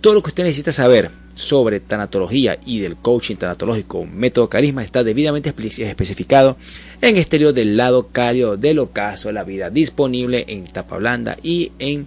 todo 0.00 0.14
lo 0.14 0.22
que 0.22 0.28
usted 0.28 0.44
necesita 0.44 0.72
saber 0.72 1.10
sobre 1.34 1.80
tanatología 1.80 2.58
y 2.64 2.80
del 2.80 2.96
coaching 2.96 3.36
tanatológico 3.36 4.04
método 4.04 4.48
carisma 4.48 4.84
está 4.84 5.02
debidamente 5.02 5.48
especificado 5.48 6.56
en 7.00 7.16
exterior 7.16 7.52
del 7.52 7.76
lado 7.76 8.08
cálido 8.12 8.56
del 8.56 8.78
ocaso 8.78 9.28
de 9.28 9.34
la 9.34 9.44
vida, 9.44 9.70
disponible 9.70 10.44
en 10.48 10.64
tapa 10.64 10.98
blanda 10.98 11.36
y 11.42 11.72
en 11.78 12.06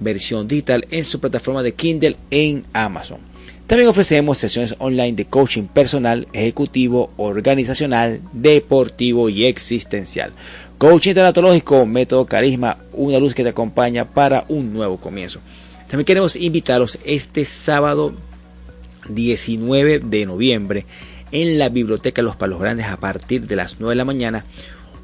versión 0.00 0.48
digital 0.48 0.86
en 0.90 1.04
su 1.04 1.20
plataforma 1.20 1.62
de 1.62 1.74
Kindle 1.74 2.16
en 2.30 2.64
Amazon. 2.72 3.18
También 3.66 3.88
ofrecemos 3.88 4.38
sesiones 4.38 4.76
online 4.78 5.14
de 5.14 5.24
coaching 5.24 5.64
personal, 5.64 6.28
ejecutivo, 6.32 7.10
organizacional, 7.16 8.20
deportivo 8.32 9.28
y 9.28 9.44
existencial. 9.44 10.32
Coaching 10.78 11.14
tanatológico, 11.14 11.84
método 11.84 12.26
carisma, 12.26 12.78
una 12.92 13.18
luz 13.18 13.34
que 13.34 13.42
te 13.42 13.48
acompaña 13.48 14.04
para 14.04 14.44
un 14.48 14.72
nuevo 14.72 14.98
comienzo. 14.98 15.40
También 15.88 16.04
queremos 16.04 16.36
invitarlos 16.36 16.98
este 17.04 17.44
sábado 17.44 18.12
19 19.08 20.00
de 20.00 20.26
noviembre 20.26 20.86
en 21.32 21.58
la 21.58 21.68
Biblioteca 21.68 22.22
Los 22.22 22.36
Palos 22.36 22.60
Grandes 22.60 22.86
a 22.86 22.98
partir 22.98 23.46
de 23.46 23.56
las 23.56 23.80
9 23.80 23.92
de 23.92 23.96
la 23.96 24.04
mañana. 24.04 24.44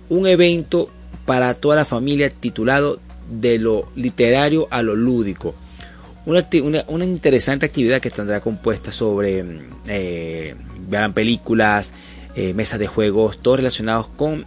Un 0.08 0.26
evento 0.26 0.88
para 1.26 1.54
toda 1.54 1.76
la 1.76 1.84
familia 1.84 2.30
titulado 2.30 3.00
De 3.40 3.58
lo 3.58 3.88
literario 3.96 4.68
a 4.70 4.82
lo 4.82 4.94
lúdico. 4.94 5.54
Una, 6.24 7.04
interesante 7.04 7.66
actividad 7.66 8.00
que 8.00 8.10
tendrá 8.10 8.40
compuesta 8.40 8.92
sobre 8.92 9.44
eh, 9.88 10.54
verán 10.88 11.14
películas, 11.14 11.92
eh, 12.36 12.54
mesas 12.54 12.78
de 12.78 12.86
juegos, 12.86 13.38
todos 13.38 13.56
relacionados 13.56 14.06
con 14.06 14.44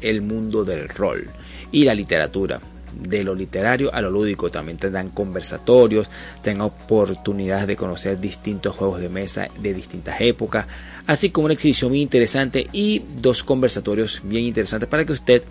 el 0.00 0.22
mundo 0.22 0.64
del 0.64 0.88
rol 0.88 1.28
y 1.70 1.84
la 1.84 1.94
literatura 1.94 2.60
de 2.98 3.22
lo 3.24 3.34
literario 3.34 3.92
a 3.94 4.00
lo 4.00 4.10
lúdico. 4.10 4.50
También 4.50 4.78
tendrán 4.78 5.10
conversatorios, 5.10 6.08
tendrán 6.42 6.68
oportunidades 6.68 7.66
de 7.66 7.76
conocer 7.76 8.18
distintos 8.18 8.74
juegos 8.74 9.00
de 9.00 9.08
mesa 9.08 9.48
de 9.60 9.74
distintas 9.74 10.20
épocas, 10.20 10.66
así 11.06 11.30
como 11.30 11.46
una 11.46 11.54
exhibición 11.54 11.90
muy 11.90 12.00
interesante 12.00 12.66
y 12.72 13.02
dos 13.20 13.44
conversatorios 13.44 14.20
bien 14.24 14.44
interesantes 14.44 14.88
para 14.88 15.04
que 15.04 15.12
usted 15.12 15.42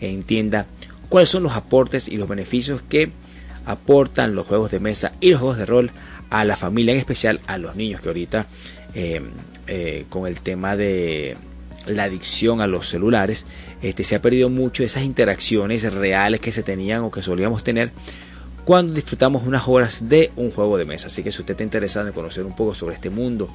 entienda 0.00 0.66
cuáles 1.12 1.28
son 1.28 1.42
los 1.42 1.52
aportes 1.52 2.08
y 2.08 2.16
los 2.16 2.26
beneficios 2.26 2.80
que 2.88 3.10
aportan 3.66 4.34
los 4.34 4.46
juegos 4.46 4.70
de 4.70 4.80
mesa 4.80 5.12
y 5.20 5.28
los 5.28 5.40
juegos 5.40 5.58
de 5.58 5.66
rol 5.66 5.90
a 6.30 6.42
la 6.46 6.56
familia, 6.56 6.94
en 6.94 7.00
especial 7.00 7.38
a 7.46 7.58
los 7.58 7.76
niños 7.76 8.00
que 8.00 8.08
ahorita 8.08 8.46
eh, 8.94 9.20
eh, 9.66 10.06
con 10.08 10.26
el 10.26 10.40
tema 10.40 10.74
de 10.74 11.36
la 11.84 12.04
adicción 12.04 12.62
a 12.62 12.66
los 12.66 12.88
celulares, 12.88 13.44
este, 13.82 14.04
se 14.04 14.14
ha 14.14 14.22
perdido 14.22 14.48
mucho 14.48 14.84
esas 14.84 15.02
interacciones 15.02 15.82
reales 15.92 16.40
que 16.40 16.50
se 16.50 16.62
tenían 16.62 17.02
o 17.02 17.10
que 17.10 17.20
solíamos 17.20 17.62
tener 17.62 17.90
cuando 18.64 18.94
disfrutamos 18.94 19.46
unas 19.46 19.68
horas 19.68 20.08
de 20.08 20.30
un 20.36 20.50
juego 20.50 20.78
de 20.78 20.86
mesa. 20.86 21.08
Así 21.08 21.22
que 21.22 21.30
si 21.30 21.42
usted 21.42 21.52
está 21.52 21.62
interesado 21.62 22.06
en 22.06 22.14
conocer 22.14 22.46
un 22.46 22.56
poco 22.56 22.74
sobre 22.74 22.94
este 22.94 23.10
mundo 23.10 23.50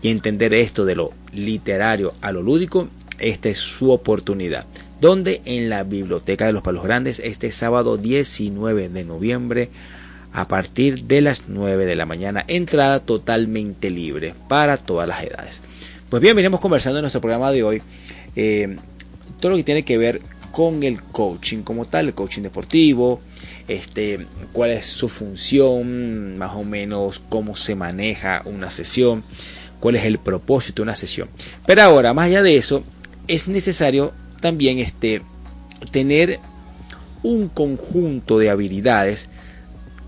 y 0.00 0.08
entender 0.08 0.54
esto 0.54 0.86
de 0.86 0.96
lo 0.96 1.10
literario 1.34 2.14
a 2.22 2.32
lo 2.32 2.40
lúdico, 2.40 2.88
esta 3.18 3.50
es 3.50 3.58
su 3.58 3.92
oportunidad. 3.92 4.64
Donde 5.00 5.42
en 5.44 5.68
la 5.68 5.82
Biblioteca 5.82 6.46
de 6.46 6.52
los 6.52 6.62
Palos 6.62 6.84
Grandes, 6.84 7.20
este 7.22 7.50
sábado 7.50 7.96
19 7.96 8.88
de 8.88 9.04
noviembre, 9.04 9.68
a 10.32 10.48
partir 10.48 11.04
de 11.04 11.20
las 11.20 11.44
9 11.48 11.86
de 11.86 11.96
la 11.96 12.06
mañana, 12.06 12.44
entrada 12.46 13.00
totalmente 13.00 13.90
libre 13.90 14.34
para 14.48 14.76
todas 14.76 15.08
las 15.08 15.22
edades. 15.22 15.62
Pues 16.08 16.22
bien, 16.22 16.36
venimos 16.36 16.60
conversando 16.60 16.98
en 16.98 17.02
nuestro 17.02 17.20
programa 17.20 17.50
de 17.50 17.62
hoy 17.62 17.82
eh, 18.36 18.76
todo 19.40 19.52
lo 19.52 19.56
que 19.56 19.64
tiene 19.64 19.82
que 19.82 19.98
ver 19.98 20.20
con 20.52 20.82
el 20.82 21.02
coaching 21.02 21.62
como 21.62 21.86
tal, 21.86 22.06
el 22.06 22.14
coaching 22.14 22.42
deportivo, 22.42 23.20
este, 23.68 24.26
cuál 24.52 24.70
es 24.70 24.86
su 24.86 25.08
función, 25.08 26.38
más 26.38 26.54
o 26.54 26.64
menos 26.64 27.22
cómo 27.28 27.56
se 27.56 27.74
maneja 27.74 28.42
una 28.44 28.70
sesión, 28.70 29.24
cuál 29.80 29.96
es 29.96 30.04
el 30.04 30.18
propósito 30.18 30.76
de 30.76 30.84
una 30.84 30.96
sesión. 30.96 31.28
Pero 31.66 31.82
ahora, 31.82 32.14
más 32.14 32.26
allá 32.26 32.42
de 32.42 32.56
eso, 32.56 32.84
es 33.28 33.48
necesario 33.48 34.12
también 34.40 34.78
este, 34.78 35.22
tener 35.90 36.40
un 37.22 37.48
conjunto 37.48 38.38
de 38.38 38.50
habilidades 38.50 39.28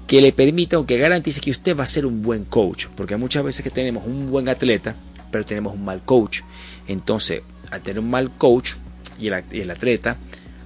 que 0.07 0.23
le 0.23 0.33
permita 0.33 0.79
o 0.79 0.87
que 0.87 0.97
garantice 0.97 1.41
que 1.41 1.51
usted 1.51 1.77
va 1.77 1.85
a 1.85 1.87
ser 1.87 2.07
un 2.07 2.23
buen 2.23 2.45
coach, 2.45 2.87
porque 2.97 3.17
muchas 3.17 3.45
veces 3.45 3.63
que 3.63 3.71
tenemos 3.71 4.07
un 4.07 4.31
buen 4.31 4.49
atleta, 4.49 4.95
pero 5.31 5.45
tenemos 5.45 5.75
un 5.75 5.85
mal 5.85 6.01
coach. 6.03 6.41
Entonces, 6.87 7.43
al 7.71 7.83
tener 7.83 8.01
un 8.01 8.11
mal 8.11 8.31
coach 8.31 8.75
y 9.19 9.27
el, 9.27 9.71
atleta, 9.71 10.17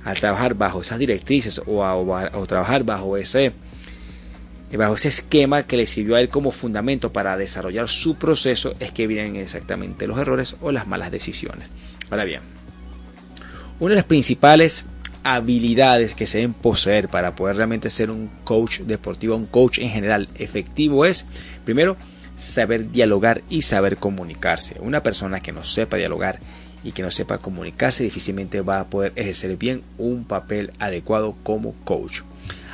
al 0.04 0.18
trabajar 0.20 0.54
bajo 0.54 0.80
esas 0.80 0.98
directrices 0.98 1.60
o, 1.66 1.82
o, 1.82 2.46
trabajar 2.46 2.84
bajo 2.84 3.16
ese, 3.16 3.52
bajo 4.76 4.94
ese 4.94 5.08
esquema 5.08 5.64
que 5.64 5.76
le 5.76 5.86
sirvió 5.86 6.14
a 6.14 6.20
él 6.20 6.28
como 6.28 6.52
fundamento 6.52 7.12
para 7.12 7.36
desarrollar 7.36 7.88
su 7.88 8.14
proceso, 8.14 8.74
es 8.78 8.92
que 8.92 9.08
vienen 9.08 9.34
exactamente 9.36 10.06
los 10.06 10.18
errores 10.18 10.56
o 10.60 10.70
las 10.70 10.86
malas 10.86 11.10
decisiones. 11.10 11.68
Ahora 12.10 12.24
bien, 12.24 12.42
una 13.82 13.90
de 13.90 13.96
las 13.96 14.04
principales 14.04 14.84
habilidades 15.24 16.14
que 16.14 16.24
se 16.24 16.38
deben 16.38 16.52
poseer 16.52 17.08
para 17.08 17.34
poder 17.34 17.56
realmente 17.56 17.90
ser 17.90 18.12
un 18.12 18.30
coach 18.44 18.78
deportivo, 18.82 19.34
un 19.34 19.46
coach 19.46 19.80
en 19.80 19.90
general 19.90 20.28
efectivo 20.36 21.04
es, 21.04 21.26
primero, 21.64 21.96
saber 22.36 22.92
dialogar 22.92 23.42
y 23.50 23.62
saber 23.62 23.96
comunicarse. 23.96 24.76
Una 24.78 25.02
persona 25.02 25.40
que 25.40 25.50
no 25.50 25.64
sepa 25.64 25.96
dialogar 25.96 26.38
y 26.84 26.92
que 26.92 27.02
no 27.02 27.10
sepa 27.10 27.38
comunicarse 27.38 28.04
difícilmente 28.04 28.60
va 28.60 28.78
a 28.78 28.86
poder 28.86 29.14
ejercer 29.16 29.56
bien 29.56 29.82
un 29.98 30.26
papel 30.26 30.70
adecuado 30.78 31.34
como 31.42 31.74
coach. 31.82 32.20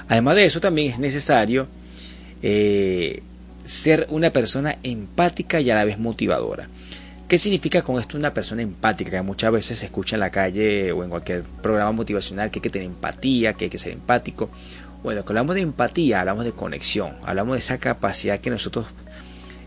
Además 0.09 0.35
de 0.35 0.45
eso 0.45 0.61
también 0.61 0.93
es 0.93 0.99
necesario 0.99 1.69
eh, 2.43 3.23
ser 3.65 4.07
una 4.11 4.29
persona 4.29 4.77
empática 4.83 5.59
y 5.59 5.71
a 5.71 5.75
la 5.75 5.87
vez 5.87 5.99
motivadora. 5.99 6.69
¿Qué 7.29 7.37
significa 7.37 7.83
con 7.83 8.01
esto 8.01 8.17
una 8.17 8.33
persona 8.33 8.63
empática? 8.63 9.11
Que 9.11 9.21
muchas 9.21 9.53
veces 9.53 9.79
se 9.79 9.85
escucha 9.85 10.17
en 10.17 10.21
la 10.21 10.31
calle 10.31 10.93
o 10.93 11.05
en 11.05 11.11
cualquier 11.11 11.43
programa 11.43 11.93
motivacional 11.93 12.51
que 12.51 12.59
hay 12.59 12.63
que 12.63 12.71
tener 12.71 12.87
empatía, 12.87 13.53
que 13.53 13.67
hay 13.67 13.71
que 13.71 13.77
ser 13.77 13.93
empático. 13.93 14.49
Bueno, 15.03 15.21
cuando 15.25 15.41
hablamos 15.41 15.55
de 15.57 15.61
empatía, 15.61 16.21
hablamos 16.21 16.47
de 16.47 16.53
conexión, 16.53 17.17
hablamos 17.23 17.57
de 17.57 17.59
esa 17.59 17.77
capacidad 17.77 18.41
que 18.41 18.49
nosotros 18.49 18.87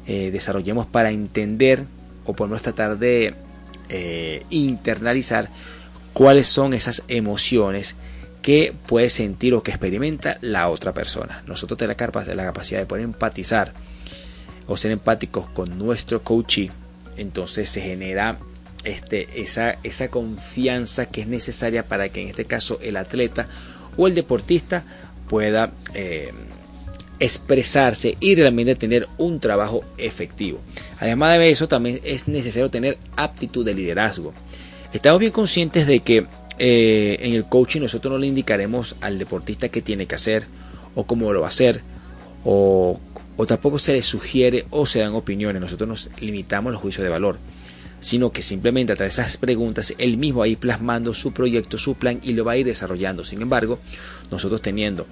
eh, 0.08 0.32
desarrollemos 0.32 0.88
para 0.88 1.12
entender 1.12 1.86
o 2.26 2.34
por 2.34 2.47
menos 2.47 2.63
tratar 2.63 2.97
de 2.97 3.36
eh, 3.89 4.43
internalizar 4.50 5.50
cuáles 6.13 6.47
son 6.47 6.74
esas 6.74 7.04
emociones 7.10 7.95
que 8.41 8.74
puede 8.88 9.12
sentir 9.12 9.54
o 9.54 9.62
que 9.62 9.69
experimenta 9.69 10.39
la 10.41 10.67
otra 10.67 10.95
persona. 10.95 11.43
Nosotros 11.45 11.78
tenemos 11.78 12.26
la 12.28 12.43
capacidad 12.45 12.80
de 12.80 12.88
poder 12.88 13.04
empatizar 13.04 13.71
o 14.65 14.78
ser 14.78 14.89
empáticos 14.89 15.47
con 15.50 15.78
nuestro 15.78 16.24
coachee, 16.24 16.71
entonces 17.21 17.69
se 17.69 17.81
genera 17.81 18.39
este, 18.84 19.27
esa, 19.36 20.07
confianza 20.10 21.05
que 21.05 21.21
es 21.21 21.27
necesaria 21.27 21.84
para 21.84 22.10
que 22.10 22.21
en 22.21 22.29
este 22.29 22.45
caso 22.45 22.79
el 22.81 22.97
atleta 22.97 23.47
o 23.95 24.07
el 24.07 24.15
deportista 24.15 24.84
pueda 25.29 25.71
eh, 25.93 26.31
expresarse 27.19 28.17
y 28.19 28.36
realmente 28.36 28.75
tener 28.75 29.07
un 29.17 29.39
trabajo 29.39 29.84
efectivo. 29.97 30.60
Además 30.99 31.38
de 31.38 31.51
eso, 31.51 31.67
también 31.67 32.01
es 32.03 32.27
necesario 32.27 32.69
tener 32.69 32.97
aptitud 33.15 33.63
de 33.63 33.75
liderazgo. 33.75 34.34
Estamos 34.91 35.19
bien 35.19 35.31
conscientes 35.31 35.86
de 35.86 35.99
que 35.99 36.25
eh, 36.57 37.17
en 37.21 37.34
el 37.34 37.45
coaching 37.45 37.81
nosotros 37.81 38.12
no 38.12 38.17
le 38.17 38.27
indicaremos 38.27 38.95
al 39.01 39.19
deportista 39.19 39.69
qué 39.69 39.81
tiene 39.81 40.07
que 40.07 40.15
hacer 40.15 40.45
o 40.95 41.05
cómo 41.05 41.31
lo 41.31 41.41
va 41.41 41.47
a 41.47 41.49
hacer 41.49 41.81
o, 42.43 42.99
o 43.41 43.45
tampoco 43.47 43.80
se 43.80 43.93
le 43.93 44.04
sugiere 44.04 44.67
o 44.69 44.86
se 44.86 44.99
dan 44.99 45.15
opiniones. 45.15 45.60
Nosotros 45.60 45.89
nos 45.89 46.10
limitamos 46.19 46.71
los 46.71 46.80
juicios 46.80 47.04
de 47.04 47.10
valor 47.10 47.39
sino 48.01 48.32
que 48.32 48.41
simplemente 48.41 48.93
a 48.93 48.95
través 48.95 49.15
de 49.15 49.21
esas 49.21 49.38
preguntas 49.38 49.93
él 49.99 50.17
mismo 50.17 50.39
va 50.39 50.45
a 50.45 50.47
ir 50.47 50.58
plasmando 50.58 51.13
su 51.13 51.34
proyecto, 51.34 51.77
su 51.77 51.93
plan 51.93 52.19
y 52.23 52.34
lo 52.34 52.43
va 52.43 52.54
a 52.54 52.58
ir 52.58 52.65
desarrollando. 52.65 53.23
Sin 53.23 53.43
embargo, 53.43 53.77
nosotros 54.32 54.60
teniendo 54.60 55.06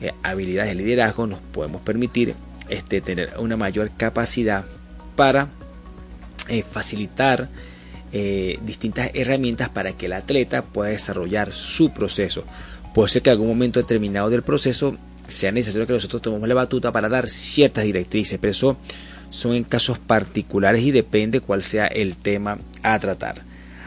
eh, 0.00 0.12
habilidades 0.22 0.74
de 0.74 0.82
liderazgo 0.82 1.26
nos 1.26 1.38
podemos 1.38 1.82
permitir 1.82 2.34
este, 2.70 3.02
tener 3.02 3.34
una 3.38 3.58
mayor 3.58 3.90
capacidad 3.94 4.64
para 5.16 5.48
eh, 6.48 6.62
facilitar 6.62 7.50
eh, 8.12 8.58
distintas 8.62 9.10
herramientas 9.12 9.68
para 9.68 9.92
que 9.92 10.06
el 10.06 10.14
atleta 10.14 10.62
pueda 10.62 10.90
desarrollar 10.90 11.52
su 11.52 11.92
proceso. 11.92 12.44
Puede 12.94 13.10
ser 13.10 13.22
que 13.22 13.28
en 13.28 13.34
algún 13.34 13.48
momento 13.48 13.80
determinado 13.80 14.30
del 14.30 14.42
proceso 14.42 14.96
sea 15.30 15.52
necesario 15.52 15.86
que 15.86 15.92
nosotros 15.92 16.22
tomemos 16.22 16.48
la 16.48 16.54
batuta 16.54 16.92
para 16.92 17.08
dar 17.08 17.28
ciertas 17.28 17.84
directrices, 17.84 18.38
pero 18.40 18.50
eso 18.50 18.76
son 19.30 19.54
en 19.54 19.64
casos 19.64 19.98
particulares 19.98 20.82
y 20.82 20.90
depende 20.90 21.40
cuál 21.40 21.62
sea 21.62 21.86
el 21.86 22.16
tema 22.16 22.58
a 22.82 22.98
tratar. 22.98 23.42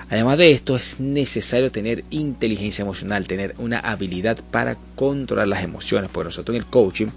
Además 0.09 0.37
de 0.37 0.51
esto, 0.51 0.75
es 0.75 0.99
necesario 0.99 1.71
tener 1.71 2.03
inteligencia 2.09 2.83
emocional, 2.83 3.25
tener 3.25 3.55
una 3.57 3.79
habilidad 3.79 4.37
para 4.51 4.77
controlar 4.95 5.47
las 5.47 5.63
emociones, 5.63 6.09
porque 6.11 6.27
nosotros 6.27 6.55
en 6.55 6.61
el 6.61 6.69
coaching, 6.69 7.07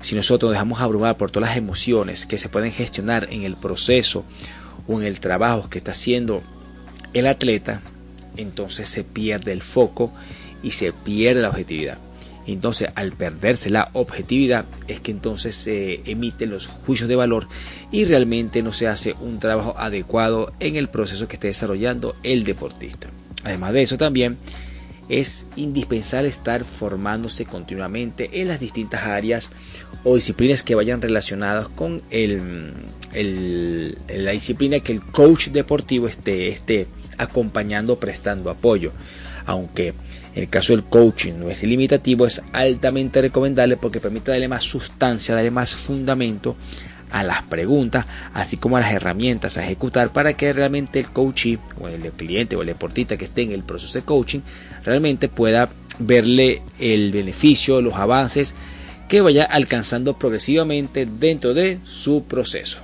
si 0.00 0.14
nosotros 0.14 0.52
dejamos 0.52 0.80
abrumar 0.80 1.16
por 1.16 1.30
todas 1.30 1.50
las 1.50 1.58
emociones 1.58 2.24
que 2.24 2.38
se 2.38 2.48
pueden 2.48 2.72
gestionar 2.72 3.28
en 3.30 3.42
el 3.42 3.56
proceso 3.56 4.24
o 4.86 5.00
en 5.00 5.06
el 5.06 5.20
trabajo 5.20 5.68
que 5.68 5.78
está 5.78 5.90
haciendo 5.90 6.42
el 7.12 7.26
atleta, 7.26 7.82
entonces 8.36 8.88
se 8.88 9.04
pierde 9.04 9.52
el 9.52 9.60
foco 9.60 10.12
y 10.62 10.70
se 10.70 10.92
pierde 10.92 11.42
la 11.42 11.50
objetividad. 11.50 11.98
Entonces, 12.52 12.88
al 12.94 13.12
perderse 13.12 13.68
la 13.68 13.90
objetividad, 13.92 14.64
es 14.86 15.00
que 15.00 15.10
entonces 15.10 15.54
se 15.54 16.00
emiten 16.10 16.50
los 16.50 16.66
juicios 16.66 17.08
de 17.08 17.14
valor 17.14 17.46
y 17.92 18.06
realmente 18.06 18.62
no 18.62 18.72
se 18.72 18.88
hace 18.88 19.14
un 19.20 19.38
trabajo 19.38 19.74
adecuado 19.78 20.52
en 20.58 20.76
el 20.76 20.88
proceso 20.88 21.28
que 21.28 21.36
esté 21.36 21.48
desarrollando 21.48 22.16
el 22.22 22.44
deportista. 22.44 23.08
Además 23.44 23.74
de 23.74 23.82
eso, 23.82 23.98
también 23.98 24.38
es 25.10 25.46
indispensable 25.56 26.28
estar 26.28 26.64
formándose 26.64 27.44
continuamente 27.44 28.40
en 28.40 28.48
las 28.48 28.60
distintas 28.60 29.04
áreas 29.04 29.50
o 30.04 30.14
disciplinas 30.14 30.62
que 30.62 30.74
vayan 30.74 31.02
relacionadas 31.02 31.68
con 31.68 32.02
el, 32.10 32.72
la 34.08 34.32
disciplina 34.32 34.80
que 34.80 34.92
el 34.92 35.02
coach 35.02 35.48
deportivo 35.48 36.08
esté, 36.08 36.48
esté 36.48 36.86
acompañando, 37.18 37.98
prestando 37.98 38.50
apoyo. 38.50 38.92
Aunque 39.44 39.94
en 40.38 40.44
el 40.44 40.50
caso 40.50 40.72
del 40.72 40.84
coaching 40.84 41.32
no 41.32 41.50
es 41.50 41.64
ilimitativo, 41.64 42.24
es 42.24 42.40
altamente 42.52 43.20
recomendable 43.20 43.76
porque 43.76 43.98
permite 43.98 44.30
darle 44.30 44.46
más 44.46 44.62
sustancia, 44.62 45.34
darle 45.34 45.50
más 45.50 45.74
fundamento 45.74 46.54
a 47.10 47.24
las 47.24 47.42
preguntas, 47.42 48.06
así 48.34 48.56
como 48.56 48.76
a 48.76 48.80
las 48.80 48.92
herramientas 48.92 49.58
a 49.58 49.64
ejecutar 49.64 50.12
para 50.12 50.34
que 50.34 50.52
realmente 50.52 51.00
el 51.00 51.08
coachee 51.08 51.58
o 51.80 51.88
el 51.88 52.12
cliente 52.12 52.54
o 52.54 52.60
el 52.60 52.68
deportista 52.68 53.16
que 53.16 53.24
esté 53.24 53.42
en 53.42 53.50
el 53.50 53.64
proceso 53.64 53.98
de 53.98 54.04
coaching 54.04 54.40
realmente 54.84 55.28
pueda 55.28 55.70
verle 55.98 56.62
el 56.78 57.10
beneficio, 57.10 57.80
los 57.80 57.94
avances 57.94 58.54
que 59.08 59.20
vaya 59.20 59.42
alcanzando 59.42 60.18
progresivamente 60.18 61.04
dentro 61.04 61.52
de 61.52 61.80
su 61.84 62.26
proceso. 62.26 62.78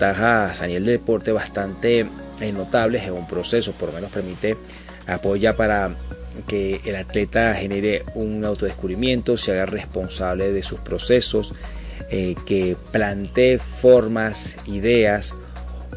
Ventajas 0.00 0.62
a 0.62 0.66
nivel 0.66 0.86
de 0.86 0.92
deporte 0.92 1.30
bastante 1.30 2.06
eh, 2.40 2.52
notables 2.52 3.02
en 3.02 3.12
un 3.12 3.26
proceso, 3.26 3.72
por 3.72 3.90
lo 3.90 3.94
menos 3.94 4.10
permite 4.10 4.56
apoya 5.06 5.56
para 5.56 5.94
que 6.46 6.80
el 6.86 6.96
atleta 6.96 7.54
genere 7.54 8.04
un 8.14 8.42
autodescubrimiento, 8.44 9.36
se 9.36 9.52
haga 9.52 9.66
responsable 9.66 10.52
de 10.52 10.62
sus 10.62 10.80
procesos, 10.80 11.52
eh, 12.10 12.34
que 12.46 12.76
plantee 12.92 13.58
formas, 13.58 14.56
ideas 14.66 15.34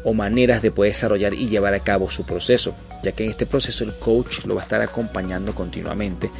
o 0.04 0.12
maneras 0.12 0.60
de 0.60 0.70
poder 0.70 0.92
desarrollar 0.92 1.32
y 1.32 1.48
llevar 1.48 1.72
a 1.72 1.80
cabo 1.80 2.10
su 2.10 2.26
proceso, 2.26 2.74
ya 3.02 3.12
que 3.12 3.24
en 3.24 3.30
este 3.30 3.46
proceso 3.46 3.84
el 3.84 3.94
coach 3.94 4.44
lo 4.44 4.56
va 4.56 4.60
a 4.60 4.64
estar 4.64 4.82
acompañando 4.82 5.54
continuamente, 5.54 6.30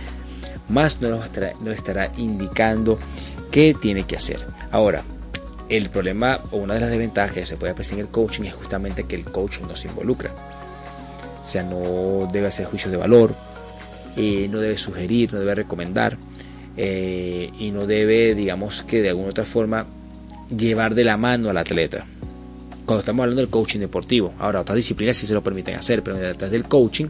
más 0.68 1.00
no 1.00 1.24
estará, 1.24 1.54
no 1.62 1.70
estará 1.70 2.10
indicando 2.18 2.98
qué 3.50 3.74
tiene 3.80 4.04
que 4.04 4.16
hacer. 4.16 4.44
Ahora, 4.70 5.02
el 5.68 5.88
problema 5.88 6.38
o 6.50 6.58
una 6.58 6.74
de 6.74 6.80
las 6.80 6.90
desventajas 6.90 7.32
que 7.32 7.46
se 7.46 7.56
puede 7.56 7.72
apreciar 7.72 7.98
en 7.98 8.06
el 8.06 8.12
coaching 8.12 8.44
es 8.44 8.54
justamente 8.54 9.04
que 9.04 9.16
el 9.16 9.24
coach 9.24 9.60
no 9.60 9.74
se 9.74 9.88
involucra. 9.88 10.30
O 11.42 11.46
sea, 11.46 11.62
no 11.62 12.28
debe 12.32 12.48
hacer 12.48 12.66
juicios 12.66 12.90
de 12.90 12.96
valor, 12.96 13.34
eh, 14.16 14.48
no 14.50 14.60
debe 14.60 14.76
sugerir, 14.76 15.32
no 15.32 15.40
debe 15.40 15.54
recomendar 15.54 16.16
eh, 16.76 17.50
y 17.58 17.70
no 17.70 17.86
debe, 17.86 18.34
digamos 18.34 18.82
que 18.82 19.02
de 19.02 19.10
alguna 19.10 19.30
otra 19.30 19.44
forma, 19.44 19.86
llevar 20.54 20.94
de 20.94 21.04
la 21.04 21.16
mano 21.16 21.50
al 21.50 21.58
atleta. 21.58 22.06
Cuando 22.86 23.00
estamos 23.00 23.22
hablando 23.24 23.40
del 23.40 23.50
coaching 23.50 23.80
deportivo, 23.80 24.34
ahora 24.38 24.60
otras 24.60 24.76
disciplinas 24.76 25.16
sí 25.16 25.26
se 25.26 25.34
lo 25.34 25.42
permiten 25.42 25.76
hacer, 25.76 26.02
pero 26.02 26.18
detrás 26.18 26.50
del 26.50 26.64
coaching 26.64 27.06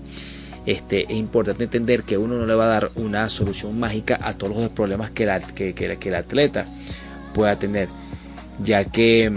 este, 0.66 1.04
es 1.04 1.18
importante 1.18 1.64
entender 1.64 2.04
que 2.04 2.16
uno 2.16 2.36
no 2.36 2.46
le 2.46 2.54
va 2.54 2.64
a 2.64 2.68
dar 2.68 2.90
una 2.94 3.28
solución 3.28 3.78
mágica 3.78 4.18
a 4.22 4.34
todos 4.34 4.56
los 4.56 4.70
problemas 4.70 5.10
que, 5.10 5.26
que 5.74 6.08
el 6.08 6.14
atleta 6.14 6.64
pueda 7.34 7.58
tener 7.58 7.88
ya 8.58 8.84
que 8.84 9.32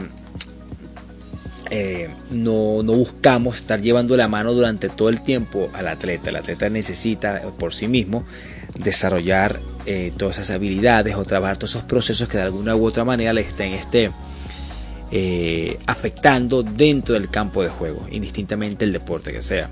eh, 1.69 2.09
no, 2.31 2.83
buscamos 2.83 3.57
estar 3.57 3.81
llevando 3.81 4.15
la 4.15 4.27
mano 4.27 4.53
durante 4.53 4.89
todo 4.89 5.09
el 5.09 5.21
tiempo 5.21 5.69
al 5.73 5.87
atleta. 5.87 6.29
El 6.29 6.37
atleta 6.37 6.69
necesita 6.69 7.41
por 7.57 7.73
sí 7.73 7.87
mismo 7.87 8.23
desarrollar 8.77 9.59
eh, 9.85 10.13
todas 10.15 10.37
esas 10.37 10.55
habilidades 10.55 11.15
o 11.15 11.25
trabajar 11.25 11.57
todos 11.57 11.71
esos 11.71 11.83
procesos 11.83 12.27
que 12.27 12.37
de 12.37 12.43
alguna 12.43 12.75
u 12.75 12.85
otra 12.85 13.03
manera 13.03 13.33
le 13.33 13.41
estén 13.41 13.73
este, 13.73 14.11
eh, 15.11 15.77
afectando 15.85 16.63
dentro 16.63 17.13
del 17.15 17.29
campo 17.29 17.63
de 17.63 17.69
juego, 17.69 18.07
indistintamente 18.11 18.85
el 18.85 18.93
deporte 18.93 19.31
que 19.33 19.41
sea. 19.41 19.69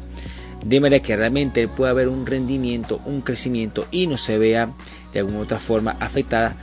De 0.63 0.79
manera 0.79 1.03
que 1.03 1.15
realmente 1.15 1.67
pueda 1.67 1.91
haber 1.91 2.07
un 2.07 2.25
rendimiento, 2.25 2.99
un 3.05 3.21
crecimiento 3.21 3.85
y 3.91 4.07
no 4.07 4.17
se 4.17 4.37
vea 4.37 4.71
de 5.13 5.19
alguna 5.19 5.39
u 5.39 5.41
otra 5.41 5.59
forma 5.59 5.95
afectada 5.99 6.55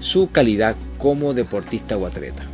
su 0.00 0.30
calidad 0.30 0.74
como 0.98 1.32
deportista 1.34 1.96
o 1.96 2.06
atleta. 2.06 2.44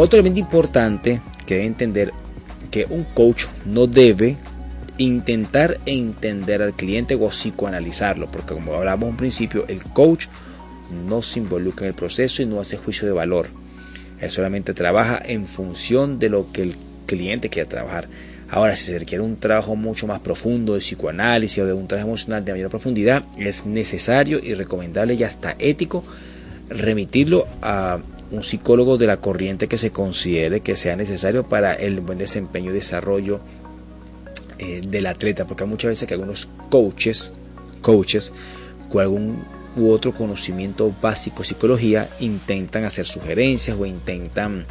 Otro 0.00 0.20
elemento 0.20 0.38
importante 0.38 1.20
que 1.44 1.54
debe 1.54 1.66
entender 1.66 2.12
que 2.70 2.86
un 2.88 3.02
coach 3.02 3.46
no 3.66 3.88
debe 3.88 4.36
intentar 4.96 5.80
entender 5.86 6.62
al 6.62 6.74
cliente 6.74 7.16
o 7.16 7.28
psicoanalizarlo, 7.28 8.30
porque 8.30 8.54
como 8.54 8.74
hablamos 8.74 9.10
en 9.10 9.16
principio, 9.16 9.64
el 9.66 9.82
coach 9.82 10.26
no 10.90 11.22
se 11.22 11.40
involucra 11.40 11.86
en 11.86 11.90
el 11.90 11.94
proceso 11.94 12.42
y 12.42 12.46
no 12.46 12.60
hace 12.60 12.76
juicio 12.76 13.06
de 13.06 13.12
valor. 13.12 13.48
Él 14.20 14.30
solamente 14.30 14.74
trabaja 14.74 15.20
en 15.24 15.46
función 15.46 16.18
de 16.18 16.28
lo 16.28 16.50
que 16.52 16.62
el 16.62 16.76
cliente 17.06 17.48
quiere 17.48 17.68
trabajar. 17.68 18.08
Ahora, 18.50 18.76
si 18.76 18.86
se 18.86 18.98
requiere 18.98 19.22
un 19.22 19.36
trabajo 19.36 19.76
mucho 19.76 20.06
más 20.06 20.20
profundo 20.20 20.74
de 20.74 20.80
psicoanálisis 20.80 21.62
o 21.62 21.66
de 21.66 21.74
un 21.74 21.86
trabajo 21.86 22.08
emocional 22.08 22.44
de 22.44 22.52
mayor 22.52 22.70
profundidad, 22.70 23.24
es 23.36 23.66
necesario 23.66 24.40
y 24.42 24.54
recomendable 24.54 25.14
y 25.14 25.22
hasta 25.22 25.54
ético 25.58 26.02
remitirlo 26.70 27.46
a 27.62 27.98
un 28.30 28.42
psicólogo 28.42 28.98
de 28.98 29.06
la 29.06 29.18
corriente 29.18 29.68
que 29.68 29.78
se 29.78 29.90
considere 29.90 30.60
que 30.60 30.76
sea 30.76 30.96
necesario 30.96 31.44
para 31.44 31.74
el 31.74 32.00
buen 32.00 32.18
desempeño 32.18 32.70
y 32.70 32.74
desarrollo 32.74 33.40
eh, 34.58 34.80
del 34.86 35.06
atleta, 35.06 35.46
porque 35.46 35.64
hay 35.64 35.70
muchas 35.70 35.90
veces 35.90 36.08
que 36.08 36.14
algunos 36.14 36.48
coaches, 36.70 37.32
coaches 37.80 38.32
con 38.90 39.02
algún 39.02 39.44
u 39.78 39.90
otro 39.92 40.12
conocimiento 40.12 40.94
básico 41.00 41.42
de 41.42 41.48
psicología 41.48 42.08
intentan 42.20 42.84
hacer 42.84 43.06
sugerencias 43.06 43.76
o 43.78 43.86
intentan 43.86 44.66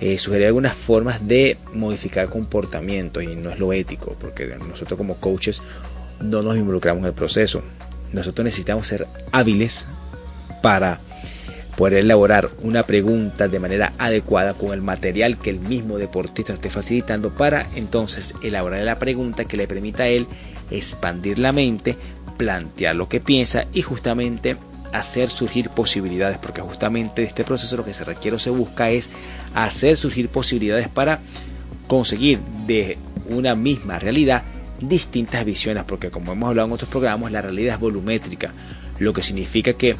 eh, 0.00 0.18
sugerir 0.18 0.46
algunas 0.48 0.74
formas 0.74 1.26
de 1.26 1.58
modificar 1.72 2.28
comportamientos 2.28 3.22
y 3.22 3.34
no 3.34 3.50
es 3.50 3.58
lo 3.58 3.72
ético, 3.72 4.16
porque 4.20 4.46
nosotros 4.68 4.96
como 4.96 5.16
coaches 5.16 5.62
no 6.20 6.42
nos 6.42 6.56
involucramos 6.56 7.00
en 7.00 7.06
el 7.06 7.14
proceso. 7.14 7.62
Nosotros 8.12 8.44
necesitamos 8.44 8.86
ser 8.86 9.06
hábiles 9.32 9.86
para 10.62 11.00
poder 11.76 12.04
elaborar 12.04 12.48
una 12.62 12.84
pregunta 12.84 13.48
de 13.48 13.58
manera 13.58 13.92
adecuada 13.98 14.54
con 14.54 14.72
el 14.72 14.80
material 14.80 15.38
que 15.38 15.50
el 15.50 15.60
mismo 15.60 15.98
deportista 15.98 16.54
esté 16.54 16.70
facilitando 16.70 17.30
para 17.30 17.66
entonces 17.74 18.34
elaborar 18.42 18.80
la 18.80 18.98
pregunta 18.98 19.44
que 19.44 19.58
le 19.58 19.68
permita 19.68 20.04
a 20.04 20.08
él 20.08 20.26
expandir 20.70 21.38
la 21.38 21.52
mente, 21.52 21.96
plantear 22.36 22.96
lo 22.96 23.08
que 23.08 23.20
piensa 23.20 23.66
y 23.72 23.82
justamente 23.82 24.56
hacer 24.92 25.30
surgir 25.30 25.70
posibilidades, 25.70 26.38
porque 26.38 26.60
justamente 26.60 27.22
de 27.22 27.28
este 27.28 27.44
proceso 27.44 27.76
lo 27.76 27.84
que 27.84 27.94
se 27.94 28.04
requiere 28.04 28.36
o 28.36 28.38
se 28.38 28.50
busca 28.50 28.90
es 28.90 29.10
hacer 29.54 29.96
surgir 29.96 30.28
posibilidades 30.28 30.88
para 30.88 31.20
conseguir 31.86 32.38
de 32.66 32.98
una 33.28 33.54
misma 33.54 33.98
realidad 33.98 34.42
distintas 34.80 35.44
visiones, 35.44 35.84
porque 35.84 36.10
como 36.10 36.32
hemos 36.32 36.50
hablado 36.50 36.68
en 36.68 36.74
otros 36.74 36.90
programas, 36.90 37.32
la 37.32 37.42
realidad 37.42 37.74
es 37.74 37.80
volumétrica, 37.80 38.52
lo 38.98 39.12
que 39.12 39.22
significa 39.22 39.72
que 39.72 39.96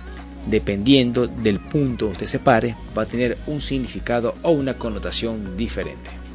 dependiendo 0.47 1.27
del 1.27 1.59
punto 1.59 2.07
donde 2.07 2.13
usted 2.13 2.27
se 2.27 2.39
pare, 2.39 2.77
va 2.97 3.03
a 3.03 3.07
tener 3.07 3.37
un 3.47 3.61
significado 3.61 4.35
o 4.43 4.51
una 4.51 4.75
connotación 4.75 5.57
diferente. 5.57 6.26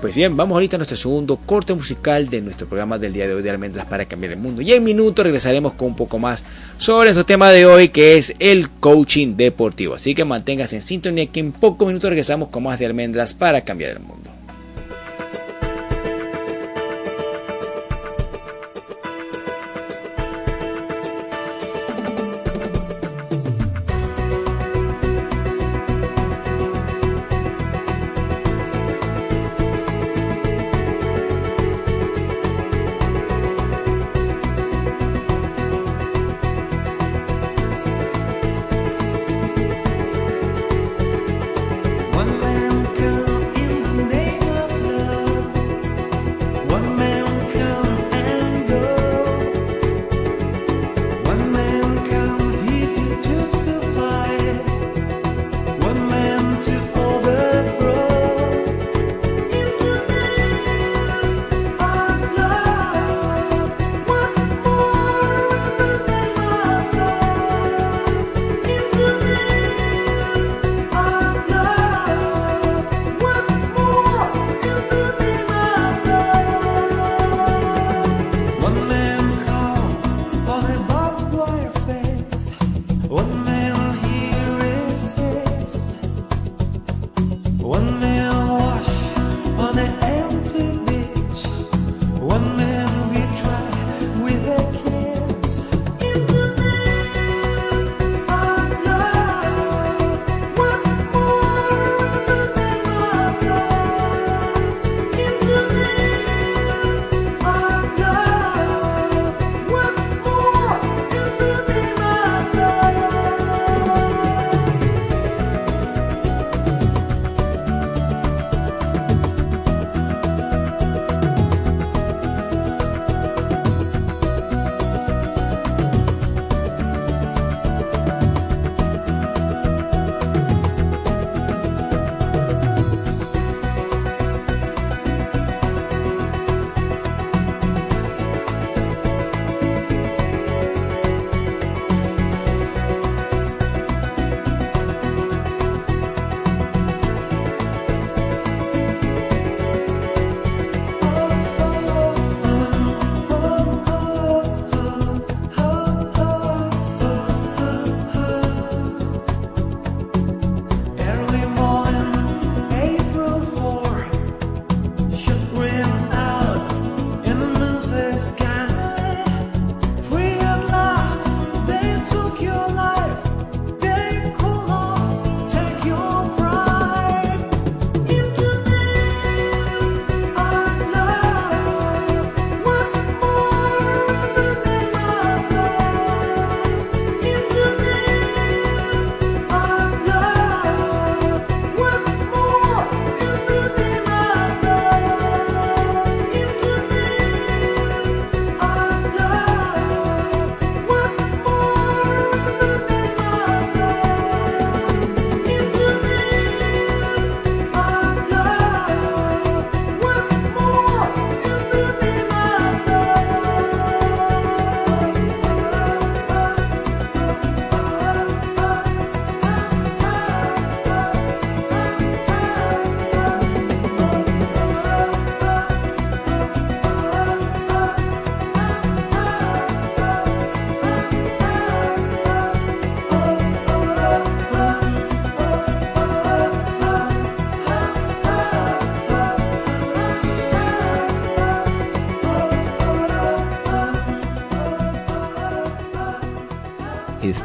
Pues 0.00 0.14
bien, 0.14 0.36
vamos 0.36 0.54
ahorita 0.54 0.76
a 0.76 0.78
nuestro 0.78 0.96
segundo 0.96 1.36
corte 1.44 1.74
musical 1.74 2.28
de 2.28 2.40
nuestro 2.40 2.68
programa 2.68 2.98
del 2.98 3.12
día 3.12 3.26
de 3.26 3.34
hoy 3.34 3.42
de 3.42 3.50
Almendras 3.50 3.84
para 3.86 4.04
cambiar 4.04 4.32
el 4.32 4.38
mundo. 4.38 4.62
Y 4.62 4.72
en 4.72 4.84
minutos 4.84 5.24
regresaremos 5.24 5.72
con 5.72 5.88
un 5.88 5.96
poco 5.96 6.20
más 6.20 6.44
sobre 6.76 7.06
nuestro 7.06 7.26
tema 7.26 7.50
de 7.50 7.66
hoy 7.66 7.88
que 7.88 8.16
es 8.16 8.32
el 8.38 8.70
coaching 8.70 9.34
deportivo. 9.34 9.94
Así 9.94 10.14
que 10.14 10.24
manténgase 10.24 10.76
en 10.76 10.82
sintonía 10.82 11.26
que 11.26 11.40
en 11.40 11.50
pocos 11.50 11.88
minutos 11.88 12.10
regresamos 12.10 12.48
con 12.50 12.62
más 12.62 12.78
de 12.78 12.86
Almendras 12.86 13.34
para 13.34 13.62
cambiar 13.62 13.90
el 13.90 13.98
mundo. 13.98 14.27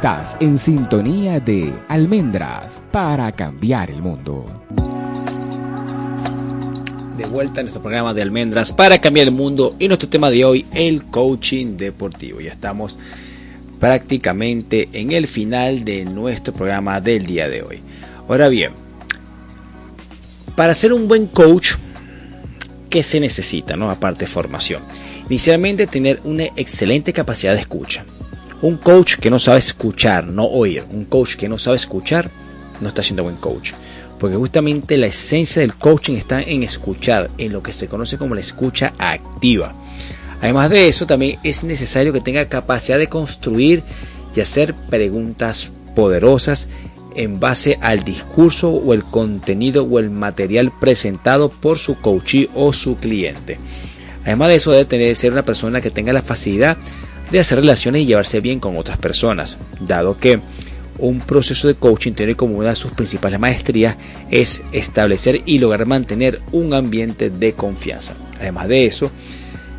Estás 0.04 0.36
en 0.41 0.60
sintonía 0.60 1.39
de 1.39 1.74
Almendras 1.88 2.66
para 2.91 3.32
cambiar 3.32 3.89
el 3.89 4.01
mundo. 4.01 4.45
De 7.18 7.26
vuelta 7.26 7.62
a 7.62 7.64
nuestro 7.64 7.82
programa 7.82 8.14
de 8.14 8.22
Almendras 8.22 8.74
para 8.74 8.99
cambiar 8.99 9.28
el 9.28 9.34
mundo 9.34 9.78
y 9.80 9.88
nuestro 9.88 10.10
tema 10.10 10.30
de 10.30 10.43
hoy, 10.43 10.66
el 10.74 11.06
coaching 11.06 11.78
deportivo. 11.78 12.41
Ya 12.41 12.51
estamos 12.51 12.99
prácticamente 13.80 14.89
en 14.91 15.14
el 15.14 15.26
final 15.26 15.86
de 15.86 16.04
nuestro 16.04 16.54
programa 16.54 16.99
del 16.99 17.26
día 17.26 17.47
de 17.47 17.62
hoy. 17.62 17.80
Ahora 18.28 18.49
bien, 18.49 18.74
para 20.58 20.74
ser 20.74 20.91
un 20.91 21.08
buen 21.08 21.28
coach, 21.28 21.76
¿qué 22.89 23.04
se 23.04 23.22
necesita? 23.22 23.78
No? 23.78 23.89
Aparte 23.89 24.26
de 24.26 24.28
formación. 24.28 24.84
Inicialmente 25.30 25.88
tener 25.88 26.20
una 26.26 26.43
excelente 26.58 27.14
capacidad 27.14 27.54
de 27.54 27.62
escucha. 27.62 28.04
Un 28.64 28.78
coach 28.78 29.18
que 29.18 29.30
no 29.30 29.39
sabe 29.39 29.59
escuchar, 29.59 30.26
no 30.26 30.45
oír. 30.45 30.86
Un 30.89 31.03
coach 31.03 31.36
que 31.36 31.49
no 31.49 31.57
sabe 31.57 31.76
escuchar, 31.76 32.32
no 32.80 32.88
está 32.88 33.03
siendo 33.03 33.24
buen 33.24 33.36
coach. 33.36 33.74
Porque 34.18 34.38
justamente 34.38 34.95
la 34.95 35.07
esencia 35.07 35.61
del 35.61 35.76
coaching 35.76 36.14
está 36.14 36.41
en 36.41 36.64
escuchar, 36.64 37.30
en 37.38 37.51
lo 37.51 37.61
que 37.61 37.74
se 37.74 37.89
conoce 37.89 38.18
como 38.18 38.36
la 38.36 38.39
escucha 38.39 38.93
activa. 38.97 39.74
Además 40.39 40.70
de 40.70 40.88
eso, 40.88 41.05
también 41.05 41.39
es 41.43 41.66
necesario 41.66 42.14
que 42.14 42.22
tenga 42.22 42.47
capacidad 42.47 42.97
de 42.97 43.09
construir 43.09 43.84
y 44.34 44.39
hacer 44.39 44.74
preguntas 44.74 45.70
poderosas 45.93 46.70
en 47.18 47.41
base 47.41 47.78
al 47.82 48.05
discurso 48.05 48.70
o 48.70 48.93
el 48.93 49.03
contenido 49.03 49.84
o 49.84 49.99
el 49.99 50.09
material 50.09 50.72
presentado 50.80 51.49
por 51.49 51.80
su 51.80 51.99
coachee 51.99 52.49
o 52.55 52.72
su 52.72 52.95
cliente. 52.95 53.59
Además 54.24 54.47
de 54.47 54.55
eso, 54.55 54.72
debe 54.72 54.86
tener, 54.86 55.14
ser 55.18 55.34
una 55.34 55.43
persona 55.43 55.82
que 55.82 55.91
tenga 55.91 56.14
la 56.14 56.22
facilidad 56.22 56.78
de 57.32 57.39
hacer 57.39 57.59
relaciones 57.59 58.03
y 58.03 58.05
llevarse 58.05 58.41
bien 58.41 58.59
con 58.59 58.78
otras 58.78 58.97
personas, 58.97 59.57
dado 59.80 60.17
que 60.17 60.39
un 60.99 61.19
proceso 61.19 61.67
de 61.67 61.76
coaching 61.76 62.13
tiene 62.13 62.36
como 62.36 62.57
una 62.57 62.69
de 62.69 62.76
sus 62.76 62.91
principales 62.91 63.39
maestrías 63.39 63.97
es 64.30 64.61
establecer 64.71 65.41
y 65.45 65.57
lograr 65.57 65.86
mantener 65.86 66.41
un 66.51 66.74
ambiente 66.74 67.30
de 67.30 67.53
confianza. 67.53 68.13
Además 68.39 68.67
de 68.67 68.86
eso, 68.86 69.11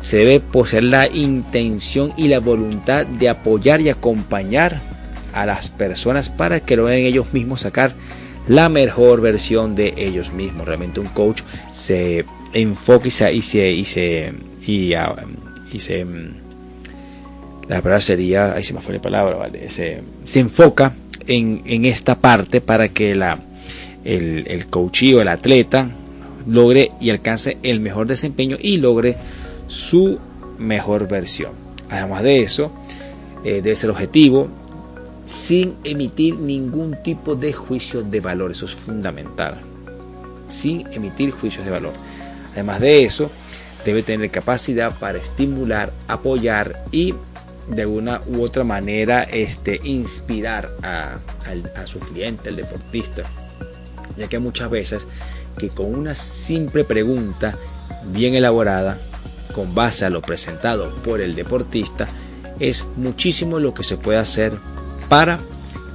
se 0.01 0.17
debe 0.17 0.39
poseer 0.39 0.83
la 0.83 1.07
intención 1.07 2.13
y 2.17 2.27
la 2.27 2.39
voluntad 2.39 3.05
de 3.05 3.29
apoyar 3.29 3.81
y 3.81 3.89
acompañar 3.89 4.81
a 5.33 5.45
las 5.45 5.69
personas 5.69 6.29
para 6.29 6.59
que 6.59 6.75
logren 6.75 7.05
ellos 7.05 7.33
mismos 7.33 7.61
sacar 7.61 7.93
la 8.47 8.69
mejor 8.69 9.21
versión 9.21 9.75
de 9.75 9.93
ellos 9.97 10.31
mismos. 10.31 10.67
Realmente 10.67 10.99
un 10.99 11.07
coach 11.07 11.41
se 11.71 12.25
enfoca 12.53 13.07
y 13.07 13.11
se 13.11 13.33
y 13.33 13.41
se 13.41 13.71
y 13.71 13.85
se, 13.85 14.33
y, 14.65 14.93
ah, 14.93 15.15
se 15.77 16.05
la 17.67 17.81
palabra 17.81 18.01
sería, 18.01 18.53
ahí 18.53 18.63
se 18.63 18.73
me 18.73 18.81
fue 18.81 18.93
la 18.93 19.01
palabra, 19.01 19.37
¿vale? 19.37 19.69
se, 19.69 20.01
se 20.25 20.39
enfoca 20.39 20.93
en, 21.25 21.63
en, 21.65 21.85
esta 21.85 22.15
parte 22.15 22.61
para 22.61 22.89
que 22.89 23.15
la, 23.15 23.39
el, 24.03 24.45
el 24.47 24.65
el 25.19 25.27
atleta 25.27 25.89
logre 26.47 26.91
y 27.01 27.09
alcance 27.09 27.57
el 27.63 27.79
mejor 27.79 28.07
desempeño 28.07 28.57
y 28.59 28.77
logre 28.77 29.17
su 29.67 30.19
mejor 30.59 31.07
versión. 31.07 31.51
Además 31.89 32.23
de 32.23 32.41
eso, 32.41 32.71
eh, 33.43 33.61
debe 33.61 33.75
ser 33.75 33.89
objetivo 33.89 34.47
sin 35.25 35.75
emitir 35.83 36.35
ningún 36.35 36.97
tipo 37.03 37.35
de 37.35 37.51
juicio 37.51 38.03
de 38.03 38.19
valor. 38.19 38.51
Eso 38.51 38.65
es 38.65 38.75
fundamental. 38.75 39.59
Sin 40.47 40.85
emitir 40.91 41.31
juicios 41.31 41.65
de 41.65 41.71
valor. 41.71 41.93
Además 42.53 42.79
de 42.79 43.03
eso, 43.03 43.31
debe 43.83 44.03
tener 44.03 44.29
capacidad 44.29 44.97
para 44.97 45.17
estimular, 45.17 45.91
apoyar 46.07 46.83
y 46.91 47.13
de 47.67 47.85
una 47.85 48.21
u 48.27 48.43
otra 48.43 48.63
manera 48.63 49.23
este, 49.23 49.79
inspirar 49.83 50.69
a, 50.83 51.17
su 51.85 51.99
cliente, 51.99 52.49
el 52.49 52.57
deportista. 52.57 53.23
Ya 54.17 54.27
que 54.27 54.39
muchas 54.39 54.69
veces 54.69 55.07
que 55.57 55.69
con 55.69 55.93
una 55.93 56.15
simple 56.15 56.83
pregunta 56.83 57.55
bien 58.11 58.35
elaborada 58.35 58.97
con 59.53 59.73
base 59.73 60.05
a 60.05 60.09
lo 60.09 60.21
presentado 60.21 60.93
por 60.95 61.21
el 61.21 61.33
deportista, 61.33 62.07
es 62.59 62.85
muchísimo 62.95 63.59
lo 63.59 63.73
que 63.73 63.83
se 63.83 63.97
puede 63.97 64.19
hacer 64.19 64.53
para 65.09 65.39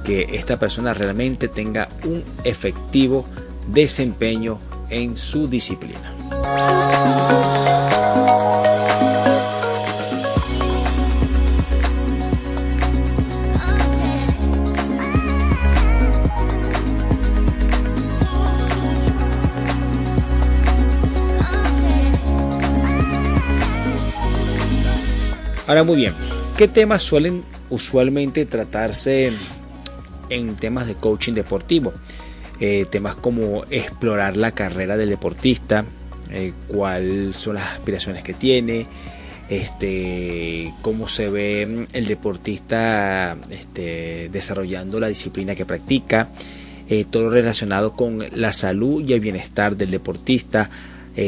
que 0.03 0.27
esta 0.33 0.57
persona 0.57 0.93
realmente 0.93 1.47
tenga 1.47 1.89
un 2.05 2.23
efectivo 2.43 3.25
desempeño 3.67 4.59
en 4.89 5.17
su 5.17 5.47
disciplina. 5.47 6.15
Ahora 25.71 25.85
muy 25.85 25.95
bien, 25.95 26.13
¿qué 26.57 26.67
temas 26.67 27.01
suelen 27.01 27.45
usualmente 27.69 28.45
tratarse 28.45 29.31
en 30.29 30.55
temas 30.57 30.85
de 30.85 30.95
coaching 30.95 31.31
deportivo? 31.31 31.93
Eh, 32.59 32.85
temas 32.91 33.15
como 33.15 33.63
explorar 33.69 34.35
la 34.35 34.51
carrera 34.51 34.97
del 34.97 35.07
deportista, 35.07 35.85
eh, 36.29 36.51
cuáles 36.67 37.37
son 37.37 37.55
las 37.55 37.71
aspiraciones 37.71 38.21
que 38.21 38.33
tiene, 38.33 38.85
este, 39.47 40.73
cómo 40.81 41.07
se 41.07 41.29
ve 41.29 41.87
el 41.93 42.05
deportista 42.05 43.37
este, 43.49 44.27
desarrollando 44.29 44.99
la 44.99 45.07
disciplina 45.07 45.55
que 45.55 45.63
practica, 45.63 46.27
eh, 46.89 47.05
todo 47.09 47.29
relacionado 47.29 47.95
con 47.95 48.25
la 48.35 48.51
salud 48.51 49.07
y 49.07 49.13
el 49.13 49.21
bienestar 49.21 49.77
del 49.77 49.91
deportista. 49.91 50.69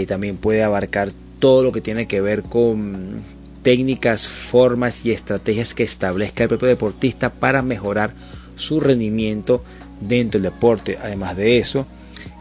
también 0.06 0.36
puede 0.36 0.64
abarcar 0.64 1.14
todo 1.40 1.64
lo 1.64 1.72
que 1.72 1.80
tiene 1.80 2.08
que 2.08 2.20
ver 2.20 2.44
con 2.44 3.24
técnicas, 3.64 4.28
formas 4.28 5.06
y 5.06 5.12
estrategias 5.12 5.74
que 5.74 5.84
establezca 5.84 6.44
el 6.44 6.50
propio 6.50 6.68
deportista 6.68 7.32
para 7.32 7.62
mejorar 7.62 8.14
su 8.56 8.80
rendimiento 8.80 9.64
dentro 10.00 10.40
del 10.40 10.52
deporte. 10.52 10.98
Además 11.02 11.36
de 11.36 11.58
eso, 11.58 11.88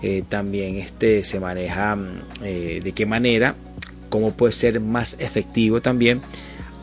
eh, 0.02 0.24
también 0.28 0.76
este 0.76 1.24
se 1.24 1.40
maneja 1.40 1.96
mm, 1.96 2.08
eh, 2.42 2.80
de 2.82 2.92
qué 2.92 3.06
manera, 3.06 3.54
cómo 4.08 4.32
puede 4.32 4.52
ser 4.52 4.80
más 4.80 5.16
efectivo 5.18 5.80
también 5.80 6.20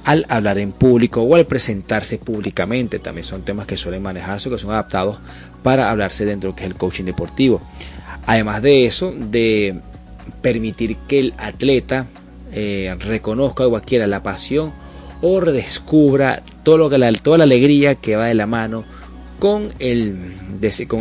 al 0.06 0.26
hablar 0.30 0.58
en 0.58 0.72
público 0.72 1.22
o 1.22 1.36
al 1.36 1.46
presentarse 1.46 2.18
públicamente. 2.18 3.00
También 3.00 3.26
son 3.26 3.44
temas 3.44 3.68
que 3.68 3.78
suelen 3.78 4.02
manejarse 4.02 4.50
que 4.50 4.58
son 4.58 4.72
adaptados 4.72 5.20
para 5.62 5.92
hablarse 5.92 6.26
dentro 6.26 6.50
de 6.50 6.52
lo 6.54 6.56
que 6.56 6.64
es 6.64 6.72
el 6.72 6.78
coaching 6.78 7.04
deportivo. 7.04 7.62
Además 8.26 8.62
de 8.62 8.86
eso, 8.86 9.14
de 9.16 9.80
permitir 10.42 10.96
que 11.08 11.20
el 11.20 11.34
atleta 11.38 12.06
eh, 12.52 12.95
reconozca 13.00 13.68
o 13.68 13.82
la 14.08 14.24
pasión 14.24 14.72
o 15.22 15.39
redescubra 15.39 16.43
todo 16.64 16.78
lo 16.78 16.89
que 16.89 16.97
la, 16.97 17.12
toda 17.14 17.38
la 17.38 17.43
alegría 17.43 17.95
que 17.95 18.16
va 18.16 18.28
de 18.28 18.34
la 18.34 18.47
mano 18.47 18.86
con 19.39 19.70
el, 19.80 20.18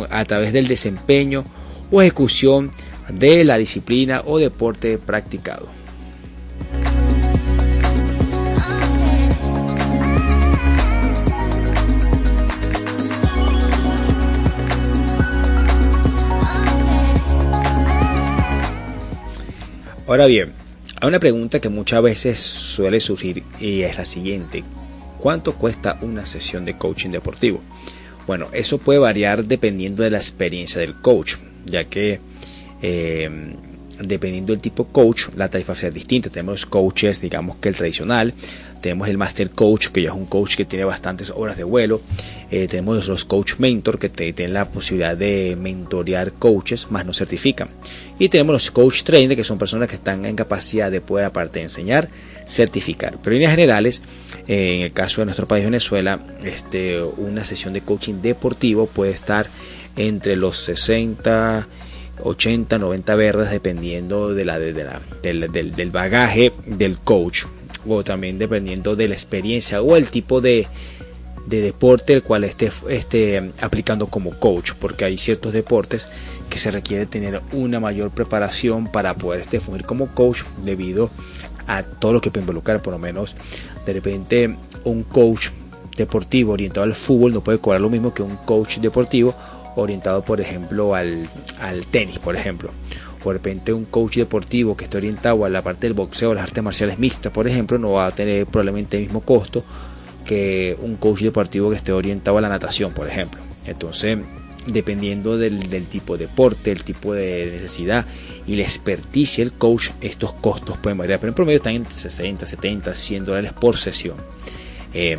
a 0.09 0.25
través 0.25 0.53
del 0.53 0.67
desempeño 0.67 1.43
o 1.91 2.01
ejecución 2.01 2.71
de 3.09 3.43
la 3.43 3.57
disciplina 3.57 4.23
o 4.25 4.37
deporte 4.37 4.97
practicado. 4.97 5.67
Ahora 20.07 20.25
bien, 20.25 20.58
hay 21.01 21.07
una 21.07 21.19
pregunta 21.19 21.61
que 21.61 21.69
muchas 21.69 22.01
veces 22.01 22.39
suele 22.39 22.99
surgir 22.99 23.43
y 23.59 23.81
es 23.83 23.97
la 23.97 24.05
siguiente. 24.05 24.63
¿Cuánto 25.17 25.53
cuesta 25.53 25.97
una 26.01 26.25
sesión 26.25 26.65
de 26.65 26.77
coaching 26.77 27.09
deportivo? 27.09 27.61
Bueno, 28.27 28.47
eso 28.51 28.77
puede 28.77 28.99
variar 28.99 29.45
dependiendo 29.45 30.03
de 30.03 30.11
la 30.11 30.17
experiencia 30.17 30.81
del 30.81 30.95
coach, 30.95 31.35
ya 31.65 31.85
que 31.85 32.19
eh, 32.81 33.29
dependiendo 34.01 34.53
del 34.53 34.61
tipo 34.61 34.85
coach, 34.85 35.27
la 35.35 35.49
tarifa 35.49 35.75
será 35.75 35.91
distinta. 35.91 36.29
Tenemos 36.29 36.65
coaches, 36.65 37.21
digamos 37.21 37.57
que 37.57 37.69
el 37.69 37.75
tradicional, 37.75 38.33
tenemos 38.81 39.09
el 39.09 39.17
Master 39.17 39.49
Coach, 39.49 39.87
que 39.87 40.01
ya 40.01 40.09
es 40.09 40.15
un 40.15 40.25
coach 40.25 40.55
que 40.55 40.65
tiene 40.65 40.85
bastantes 40.85 41.31
horas 41.35 41.57
de 41.57 41.63
vuelo. 41.63 42.01
Eh, 42.51 42.67
tenemos 42.67 43.07
los 43.07 43.25
Coach 43.25 43.55
Mentor, 43.59 43.99
que 43.99 44.09
tienen 44.09 44.53
la 44.53 44.69
posibilidad 44.69 45.15
de 45.15 45.57
mentorear 45.59 46.33
coaches, 46.33 46.89
más 46.89 47.05
no 47.05 47.13
certifican. 47.13 47.69
Y 48.19 48.27
tenemos 48.29 48.53
los 48.53 48.69
Coach 48.69 49.03
Trainer, 49.03 49.35
que 49.35 49.45
son 49.45 49.57
personas 49.57 49.87
que 49.87 49.95
están 49.95 50.25
en 50.25 50.35
capacidad 50.35 50.91
de 50.91 50.99
poder, 50.99 51.25
aparte 51.25 51.59
de 51.59 51.63
enseñar, 51.63 52.09
certificar. 52.45 53.17
Pero 53.23 53.33
en 53.33 53.39
líneas 53.39 53.51
generales, 53.51 54.01
eh, 54.47 54.75
en 54.75 54.81
el 54.81 54.91
caso 54.91 55.21
de 55.21 55.25
nuestro 55.25 55.47
país 55.47 55.63
Venezuela, 55.63 56.19
este, 56.43 57.01
una 57.01 57.45
sesión 57.45 57.73
de 57.73 57.81
coaching 57.81 58.21
deportivo 58.21 58.87
puede 58.87 59.11
estar 59.11 59.47
entre 59.95 60.35
los 60.35 60.57
60 60.57 61.67
80, 62.21 62.77
90 62.77 63.15
verdes 63.15 63.49
dependiendo 63.49 64.33
de 64.33 64.45
la, 64.45 64.59
de 64.59 64.73
la 64.83 65.01
del, 65.23 65.51
del, 65.51 65.91
bagaje 65.91 66.51
del 66.65 66.97
coach 66.97 67.45
o 67.87 68.03
también 68.03 68.37
dependiendo 68.37 68.95
de 68.95 69.07
la 69.07 69.13
experiencia 69.13 69.81
o 69.81 69.95
el 69.95 70.09
tipo 70.09 70.41
de, 70.41 70.67
de 71.49 71.61
deporte 71.61 72.13
el 72.13 72.21
cual 72.21 72.43
esté, 72.43 72.71
esté 72.89 73.51
aplicando 73.59 74.07
como 74.07 74.31
coach, 74.31 74.73
porque 74.79 75.05
hay 75.05 75.17
ciertos 75.17 75.51
deportes 75.51 76.07
que 76.49 76.59
se 76.59 76.69
requiere 76.69 77.07
tener 77.07 77.41
una 77.51 77.79
mayor 77.79 78.11
preparación 78.11 78.87
para 78.87 79.15
poder 79.15 79.41
este, 79.41 79.59
fungir 79.59 79.83
como 79.83 80.07
coach 80.07 80.43
debido 80.63 81.09
a 81.67 81.81
todo 81.83 82.13
lo 82.13 82.21
que 82.21 82.29
puede 82.29 82.43
involucrar, 82.43 82.81
por 82.81 82.93
lo 82.93 82.99
menos 82.99 83.35
de 83.85 83.93
repente 83.93 84.55
un 84.83 85.03
coach 85.03 85.49
deportivo 85.97 86.53
orientado 86.53 86.83
al 86.83 86.93
fútbol 86.93 87.33
no 87.33 87.41
puede 87.41 87.57
cobrar 87.57 87.81
lo 87.81 87.89
mismo 87.89 88.13
que 88.13 88.21
un 88.21 88.37
coach 88.37 88.77
deportivo 88.77 89.33
orientado, 89.75 90.23
por 90.23 90.39
ejemplo, 90.39 90.93
al, 90.93 91.27
al 91.61 91.85
tenis, 91.87 92.19
por 92.19 92.35
ejemplo. 92.35 92.69
O 93.23 93.29
de 93.29 93.33
repente 93.33 93.73
un 93.73 93.85
coach 93.85 94.17
deportivo 94.17 94.77
que 94.77 94.85
esté 94.85 94.97
orientado 94.97 95.45
a 95.45 95.49
la 95.49 95.61
parte 95.61 95.87
del 95.87 95.93
boxeo, 95.93 96.33
las 96.33 96.43
artes 96.43 96.63
marciales 96.63 96.99
mixtas, 96.99 97.31
por 97.31 97.47
ejemplo, 97.47 97.77
no 97.77 97.93
va 97.93 98.07
a 98.07 98.11
tener 98.11 98.45
probablemente 98.45 98.97
el 98.97 99.03
mismo 99.03 99.21
costo 99.21 99.63
que 100.29 100.77
un 100.79 100.95
coach 100.95 101.21
deportivo 101.21 101.71
que 101.71 101.75
esté 101.75 101.91
orientado 101.91 102.37
a 102.37 102.41
la 102.41 102.49
natación, 102.49 102.93
por 102.93 103.07
ejemplo. 103.07 103.41
Entonces, 103.65 104.19
dependiendo 104.67 105.39
del, 105.39 105.87
tipo 105.87 106.17
de 106.17 106.27
deporte, 106.27 106.71
el 106.71 106.83
tipo 106.83 107.15
de 107.15 107.49
necesidad 107.51 108.05
y 108.45 108.55
la 108.55 108.61
experticia 108.61 109.43
del 109.43 109.53
coach, 109.53 109.89
estos 110.01 110.33
costos 110.33 110.77
pueden 110.77 110.99
variar, 110.99 111.19
pero 111.19 111.29
en 111.29 111.33
promedio 111.33 111.57
están 111.57 111.73
entre 111.73 111.97
60, 111.97 112.45
70, 112.45 112.93
100 112.93 113.25
dólares 113.25 113.53
por 113.53 113.77
sesión. 113.77 114.17
Eh, 114.93 115.17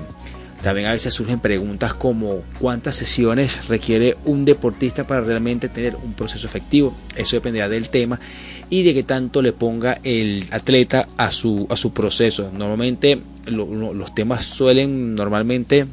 también 0.62 0.86
a 0.86 0.92
veces 0.92 1.12
surgen 1.12 1.40
preguntas 1.40 1.92
como 1.92 2.44
cuántas 2.60 2.94
sesiones 2.94 3.66
requiere 3.66 4.16
un 4.24 4.44
deportista 4.44 5.08
para 5.08 5.22
realmente 5.22 5.68
tener 5.68 5.96
un 5.96 6.12
proceso 6.12 6.46
efectivo. 6.46 6.96
Eso 7.16 7.34
dependerá 7.34 7.68
del 7.68 7.88
tema 7.88 8.20
y 8.70 8.84
de 8.84 8.94
qué 8.94 9.02
tanto 9.02 9.42
le 9.42 9.52
ponga 9.52 9.98
el 10.04 10.46
atleta 10.52 11.08
a 11.16 11.32
su, 11.32 11.66
a 11.68 11.76
su 11.76 11.92
proceso. 11.92 12.50
Normalmente 12.56 13.20
los 13.46 14.14
temas 14.14 14.44
suelen 14.44 15.16
normalmente 15.16 15.86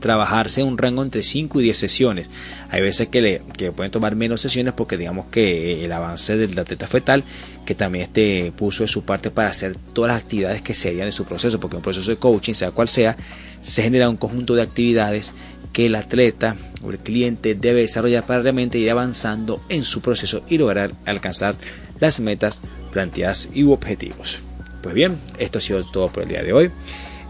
trabajarse 0.00 0.62
un 0.62 0.78
rango 0.78 1.02
entre 1.02 1.22
5 1.22 1.60
y 1.60 1.64
10 1.64 1.76
sesiones. 1.76 2.30
Hay 2.70 2.80
veces 2.80 3.08
que, 3.08 3.22
le, 3.22 3.42
que 3.56 3.70
pueden 3.70 3.92
tomar 3.92 4.16
menos 4.16 4.40
sesiones 4.40 4.74
porque 4.74 4.96
digamos 4.96 5.26
que 5.26 5.84
el 5.84 5.92
avance 5.92 6.36
del 6.36 6.58
atleta 6.58 6.86
fue 6.86 7.00
tal 7.00 7.22
que 7.64 7.74
también 7.74 8.04
este 8.04 8.52
puso 8.56 8.82
de 8.82 8.88
su 8.88 9.04
parte 9.04 9.30
para 9.30 9.50
hacer 9.50 9.76
todas 9.92 10.12
las 10.12 10.22
actividades 10.22 10.62
que 10.62 10.74
serían 10.74 11.06
de 11.06 11.12
su 11.12 11.24
proceso, 11.24 11.60
porque 11.60 11.76
un 11.76 11.82
proceso 11.82 12.10
de 12.10 12.16
coaching, 12.16 12.54
sea 12.54 12.72
cual 12.72 12.88
sea, 12.88 13.16
se 13.60 13.82
genera 13.82 14.08
un 14.08 14.16
conjunto 14.16 14.54
de 14.54 14.62
actividades 14.62 15.34
que 15.72 15.86
el 15.86 15.94
atleta 15.94 16.56
o 16.82 16.90
el 16.90 16.98
cliente 16.98 17.54
debe 17.54 17.80
desarrollar 17.80 18.24
para 18.26 18.42
realmente 18.42 18.78
ir 18.78 18.90
avanzando 18.90 19.62
en 19.68 19.84
su 19.84 20.00
proceso 20.00 20.42
y 20.48 20.58
lograr 20.58 20.92
alcanzar 21.06 21.56
las 22.00 22.20
metas 22.20 22.62
planteadas 22.92 23.48
y 23.52 23.62
objetivos. 23.64 24.40
Pues 24.82 24.94
bien, 24.94 25.18
esto 25.38 25.58
ha 25.58 25.62
sido 25.62 25.84
todo 25.84 26.08
por 26.08 26.22
el 26.22 26.30
día 26.30 26.42
de 26.42 26.52
hoy. 26.52 26.70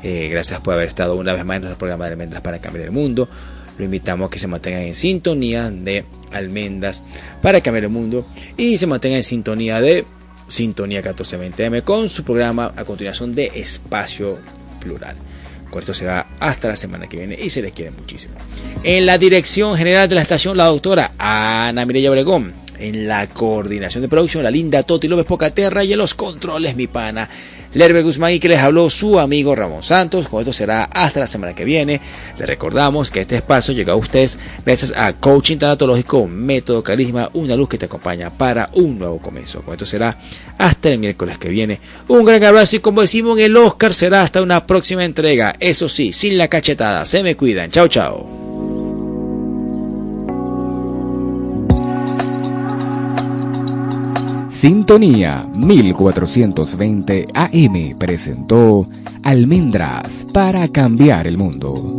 Eh, 0.02 0.28
gracias 0.30 0.60
por 0.60 0.74
haber 0.74 0.88
estado 0.88 1.16
una 1.16 1.32
vez 1.32 1.44
más 1.44 1.56
en 1.56 1.62
nuestro 1.62 1.78
programa 1.78 2.06
de 2.06 2.12
Almendras 2.12 2.42
para 2.42 2.60
Cambiar 2.60 2.86
el 2.86 2.92
Mundo. 2.92 3.28
Lo 3.76 3.84
invitamos 3.84 4.28
a 4.28 4.30
que 4.30 4.38
se 4.38 4.46
mantengan 4.46 4.82
en 4.82 4.94
sintonía 4.94 5.70
de 5.70 6.04
Almendras 6.32 7.02
para 7.42 7.60
Cambiar 7.60 7.84
el 7.84 7.90
Mundo 7.90 8.26
y 8.56 8.78
se 8.78 8.86
mantengan 8.86 9.18
en 9.18 9.24
sintonía 9.24 9.80
de 9.80 10.04
Sintonía 10.46 11.00
1420M 11.02 11.84
con 11.84 12.08
su 12.08 12.24
programa 12.24 12.72
a 12.76 12.84
continuación 12.84 13.34
de 13.34 13.52
Espacio 13.54 14.38
Plural. 14.80 15.16
Esto 15.78 15.94
será 15.94 16.26
hasta 16.40 16.68
la 16.68 16.76
semana 16.76 17.06
que 17.06 17.18
viene 17.18 17.38
y 17.40 17.50
se 17.50 17.62
les 17.62 17.72
quiere 17.72 17.90
muchísimo. 17.92 18.34
En 18.82 19.06
la 19.06 19.18
dirección 19.18 19.76
general 19.76 20.08
de 20.08 20.16
la 20.16 20.22
estación, 20.22 20.56
la 20.56 20.66
doctora 20.66 21.12
Ana 21.18 21.86
Mireya 21.86 22.10
Obregón. 22.10 22.54
En 22.78 23.06
la 23.06 23.26
coordinación 23.26 24.00
de 24.00 24.08
producción, 24.08 24.42
la 24.42 24.50
linda 24.50 24.82
Toti 24.82 25.06
López 25.06 25.26
Pocaterra 25.26 25.84
y 25.84 25.92
en 25.92 25.98
los 25.98 26.14
controles, 26.14 26.74
mi 26.76 26.86
pana 26.86 27.28
Lerbe 27.74 28.02
Guzmán 28.02 28.32
y 28.32 28.40
que 28.40 28.48
les 28.48 28.58
habló 28.58 28.90
su 28.90 29.18
amigo 29.18 29.54
Ramón 29.54 29.82
Santos. 29.82 30.28
Con 30.28 30.40
esto 30.40 30.52
será 30.52 30.84
hasta 30.84 31.20
la 31.20 31.26
semana 31.26 31.54
que 31.54 31.64
viene. 31.64 32.00
Les 32.38 32.48
recordamos 32.48 33.10
que 33.10 33.20
este 33.20 33.36
espacio 33.36 33.72
llega 33.74 33.92
a 33.92 33.96
ustedes 33.96 34.38
gracias 34.64 34.92
a 34.96 35.12
Coaching 35.12 35.58
Tanatológico 35.58 36.26
Método 36.26 36.82
Carisma, 36.82 37.30
una 37.34 37.56
luz 37.56 37.68
que 37.68 37.78
te 37.78 37.86
acompaña 37.86 38.30
para 38.30 38.70
un 38.74 38.98
nuevo 38.98 39.18
comienzo. 39.18 39.62
Con 39.62 39.74
esto 39.74 39.86
será 39.86 40.16
hasta 40.58 40.88
el 40.88 40.98
miércoles 40.98 41.38
que 41.38 41.48
viene. 41.48 41.80
Un 42.08 42.24
gran 42.24 42.42
abrazo 42.42 42.76
y 42.76 42.80
como 42.80 43.02
decimos 43.02 43.38
el 43.38 43.56
Oscar 43.56 43.94
será 43.94 44.22
hasta 44.22 44.42
una 44.42 44.66
próxima 44.66 45.04
entrega. 45.04 45.54
Eso 45.60 45.88
sí, 45.88 46.12
sin 46.12 46.38
la 46.38 46.48
cachetada. 46.48 47.04
Se 47.06 47.22
me 47.22 47.36
cuidan. 47.36 47.70
Chao, 47.70 47.88
chao. 47.88 48.39
Sintonía 54.60 55.48
1420 55.54 57.28
AM 57.32 57.96
presentó 57.98 58.86
Almendras 59.22 60.26
para 60.34 60.68
cambiar 60.68 61.26
el 61.26 61.38
mundo. 61.38 61.96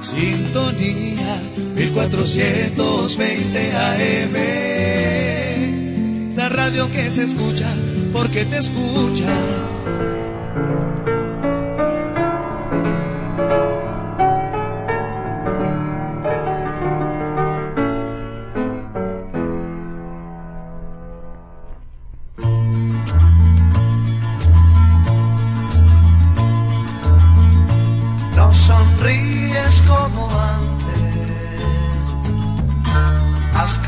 Sintonía 0.00 1.40
1420 1.76 3.72
AM. 3.76 4.34
La 6.34 6.48
radio 6.48 6.90
que 6.90 7.08
se 7.08 7.22
escucha 7.22 7.72
porque 8.12 8.44
te 8.46 8.58
escucha. 8.58 9.32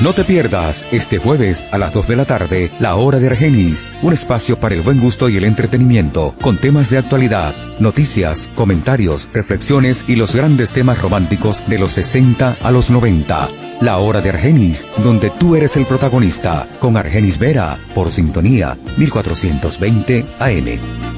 No 0.00 0.12
te 0.12 0.24
pierdas 0.24 0.84
este 0.90 1.18
jueves 1.18 1.68
a 1.70 1.78
las 1.78 1.94
2 1.94 2.08
de 2.08 2.16
la 2.16 2.24
tarde 2.24 2.70
La 2.80 2.96
Hora 2.96 3.20
de 3.20 3.28
Argenis, 3.28 3.86
un 4.02 4.12
espacio 4.12 4.58
para 4.58 4.74
el 4.74 4.80
buen 4.80 5.00
gusto 5.00 5.28
y 5.28 5.36
el 5.36 5.44
entretenimiento, 5.44 6.34
con 6.42 6.58
temas 6.58 6.90
de 6.90 6.98
actualidad, 6.98 7.54
noticias, 7.78 8.50
comentarios, 8.56 9.28
reflexiones 9.32 10.04
y 10.08 10.16
los 10.16 10.34
grandes 10.34 10.72
temas 10.72 11.00
románticos 11.00 11.62
de 11.68 11.78
los 11.78 11.92
60 11.92 12.56
a 12.60 12.70
los 12.72 12.90
90. 12.90 13.48
La 13.80 13.98
Hora 13.98 14.20
de 14.20 14.30
Argenis, 14.30 14.86
donde 15.02 15.30
tú 15.30 15.54
eres 15.54 15.76
el 15.76 15.86
protagonista, 15.86 16.68
con 16.80 16.96
Argenis 16.96 17.38
Vera, 17.38 17.78
por 17.94 18.10
sintonía 18.10 18.76
1420 18.96 20.26
AM. 20.40 21.13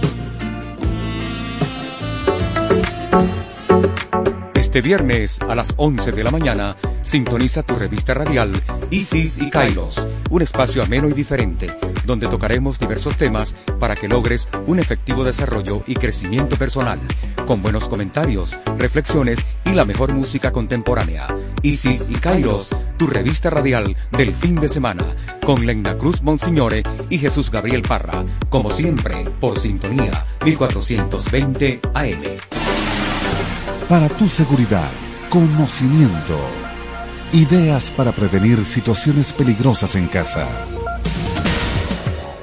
Este 4.77 4.89
viernes 4.89 5.41
a 5.41 5.55
las 5.55 5.73
11 5.79 6.13
de 6.13 6.23
la 6.23 6.31
mañana, 6.31 6.77
sintoniza 7.03 7.63
tu 7.63 7.77
revista 7.77 8.13
radial 8.13 8.53
Isis 8.91 9.39
y 9.39 9.49
Kairos, 9.49 10.07
un 10.29 10.43
espacio 10.43 10.83
ameno 10.83 11.09
y 11.09 11.15
diferente, 11.15 11.69
donde 12.05 12.27
tocaremos 12.27 12.79
diversos 12.79 13.17
temas 13.17 13.57
para 13.81 13.97
que 13.97 14.07
logres 14.07 14.51
un 14.67 14.79
efectivo 14.79 15.25
desarrollo 15.25 15.81
y 15.87 15.95
crecimiento 15.95 16.57
personal, 16.57 17.01
con 17.47 17.63
buenos 17.63 17.89
comentarios, 17.89 18.61
reflexiones 18.77 19.39
y 19.65 19.71
la 19.71 19.87
mejor 19.87 20.13
música 20.13 20.53
contemporánea. 20.53 21.27
Isis 21.63 22.11
y 22.11 22.15
Kairos, 22.17 22.69
tu 22.99 23.07
revista 23.07 23.49
radial 23.49 23.97
del 24.13 24.35
fin 24.35 24.57
de 24.57 24.69
semana, 24.69 25.07
con 25.43 25.65
Lena 25.65 25.97
Cruz 25.97 26.23
Monsignore 26.23 26.83
y 27.09 27.17
Jesús 27.17 27.51
Gabriel 27.51 27.81
Parra, 27.81 28.27
como 28.51 28.71
siempre, 28.71 29.25
por 29.41 29.59
sintonía 29.59 30.27
1420 30.45 31.81
AM. 31.95 32.66
Para 33.89 34.09
tu 34.09 34.29
seguridad, 34.29 34.91
conocimiento, 35.31 36.37
ideas 37.33 37.93
para 37.93 38.11
prevenir 38.11 38.65
situaciones 38.65 39.33
peligrosas 39.33 39.95
en 39.95 40.09
casa. 40.09 40.49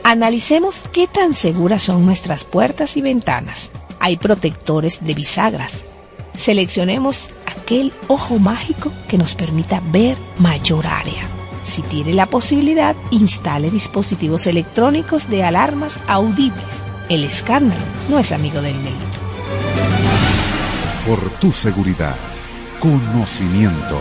Analicemos 0.05 0.83
qué 0.93 1.05
tan 1.05 1.35
seguras 1.35 1.83
son 1.83 2.05
nuestras 2.05 2.45
puertas 2.45 2.95
y 2.95 3.01
ventanas. 3.01 3.71
Hay 3.99 4.15
protectores 4.15 5.05
de 5.05 5.15
bisagras. 5.15 5.83
Seleccionemos 6.33 7.29
aquel 7.45 7.91
ojo 8.07 8.39
mágico 8.39 8.93
que 9.09 9.17
nos 9.17 9.35
permita 9.35 9.81
ver 9.91 10.17
mayor 10.37 10.87
área. 10.87 11.27
Si 11.61 11.81
tiene 11.81 12.13
la 12.13 12.27
posibilidad, 12.27 12.95
instale 13.11 13.69
dispositivos 13.69 14.47
electrónicos 14.47 15.29
de 15.29 15.43
alarmas 15.43 15.99
audibles. 16.07 16.83
El 17.09 17.25
escándalo 17.25 17.83
no 18.09 18.17
es 18.17 18.31
amigo 18.31 18.61
del 18.61 18.77
delito. 18.77 20.12
Por 21.05 21.19
tu 21.31 21.51
seguridad, 21.51 22.15
conocimiento. 22.79 23.99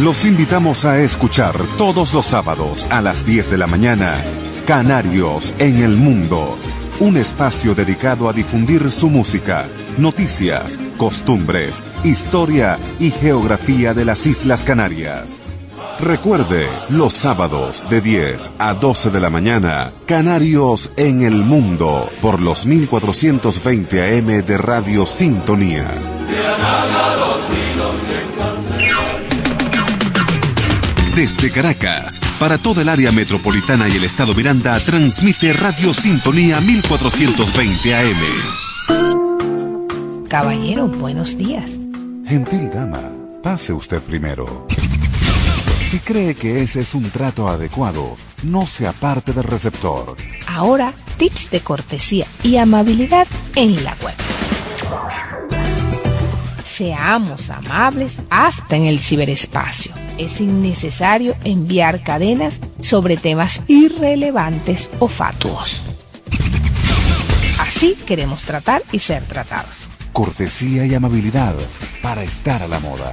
Los 0.00 0.24
invitamos 0.24 0.84
a 0.84 1.00
escuchar 1.00 1.56
todos 1.76 2.14
los 2.14 2.26
sábados 2.26 2.86
a 2.88 3.00
las 3.00 3.26
10 3.26 3.50
de 3.50 3.58
la 3.58 3.66
mañana 3.66 4.22
Canarios 4.64 5.54
en 5.58 5.78
el 5.78 5.96
Mundo, 5.96 6.56
un 7.00 7.16
espacio 7.16 7.74
dedicado 7.74 8.28
a 8.28 8.32
difundir 8.32 8.92
su 8.92 9.10
música, 9.10 9.66
noticias, 9.98 10.78
costumbres, 10.96 11.82
historia 12.04 12.78
y 13.00 13.10
geografía 13.10 13.92
de 13.92 14.04
las 14.04 14.24
Islas 14.24 14.62
Canarias. 14.62 15.40
Recuerde, 16.00 16.68
los 16.90 17.14
sábados 17.14 17.86
de 17.88 18.02
10 18.02 18.52
a 18.58 18.74
12 18.74 19.10
de 19.10 19.18
la 19.18 19.30
mañana, 19.30 19.92
Canarios 20.06 20.92
en 20.96 21.22
el 21.22 21.36
Mundo, 21.36 22.10
por 22.20 22.40
los 22.40 22.66
1420 22.66 24.18
AM 24.18 24.44
de 24.44 24.58
Radio 24.58 25.06
Sintonía. 25.06 25.90
Desde 31.14 31.50
Caracas, 31.50 32.20
para 32.38 32.58
toda 32.58 32.82
el 32.82 32.90
área 32.90 33.10
metropolitana 33.10 33.88
y 33.88 33.92
el 33.92 34.04
estado 34.04 34.34
Miranda, 34.34 34.78
transmite 34.80 35.54
Radio 35.54 35.94
Sintonía 35.94 36.60
1420 36.60 37.94
AM. 37.94 38.18
Caballero, 40.28 40.88
buenos 40.88 41.38
días. 41.38 41.70
Gentil 42.26 42.70
dama, 42.70 43.00
pase 43.42 43.72
usted 43.72 44.02
primero. 44.02 44.66
Si 45.88 46.00
cree 46.00 46.34
que 46.34 46.62
ese 46.62 46.80
es 46.80 46.96
un 46.96 47.08
trato 47.10 47.48
adecuado, 47.48 48.16
no 48.42 48.66
se 48.66 48.88
aparte 48.88 49.32
del 49.32 49.44
receptor. 49.44 50.16
Ahora, 50.48 50.92
tips 51.16 51.50
de 51.50 51.60
cortesía 51.60 52.26
y 52.42 52.56
amabilidad 52.56 53.28
en 53.54 53.84
la 53.84 53.96
web. 54.02 54.14
Seamos 56.64 57.50
amables 57.50 58.16
hasta 58.30 58.74
en 58.74 58.86
el 58.86 58.98
ciberespacio. 58.98 59.92
Es 60.18 60.40
innecesario 60.40 61.36
enviar 61.44 62.02
cadenas 62.02 62.58
sobre 62.80 63.16
temas 63.16 63.62
irrelevantes 63.68 64.90
o 64.98 65.06
fatuos. 65.06 65.80
Así 67.60 67.96
queremos 68.06 68.42
tratar 68.42 68.82
y 68.90 68.98
ser 68.98 69.22
tratados. 69.22 69.88
Cortesía 70.12 70.84
y 70.84 70.94
amabilidad 70.94 71.54
para 72.02 72.24
estar 72.24 72.60
a 72.60 72.66
la 72.66 72.80
moda. 72.80 73.12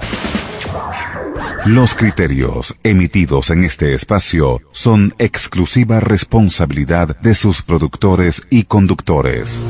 Los 1.65 1.95
criterios 1.95 2.75
emitidos 2.83 3.49
en 3.49 3.63
este 3.63 3.93
espacio 3.93 4.61
son 4.71 5.13
exclusiva 5.17 5.99
responsabilidad 5.99 7.17
de 7.21 7.35
sus 7.35 7.61
productores 7.61 8.41
y 8.49 8.65
conductores. 8.65 9.63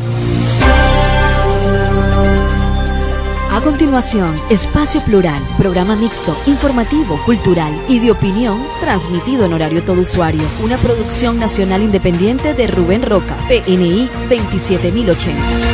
A 3.52 3.62
continuación, 3.62 4.36
Espacio 4.50 5.02
Plural, 5.02 5.40
programa 5.60 5.96
mixto, 5.96 6.36
informativo, 6.48 7.20
cultural 7.24 7.72
y 7.88 8.00
de 8.00 8.10
opinión, 8.10 8.60
transmitido 8.82 9.46
en 9.46 9.54
horario 9.54 9.84
todo 9.84 10.02
usuario. 10.02 10.42
Una 10.64 10.78
producción 10.78 11.38
nacional 11.38 11.84
independiente 11.84 12.56
de 12.56 12.66
Rubén 12.66 13.04
Roca, 13.04 13.36
PNI 13.48 14.10
27080. 14.28 15.73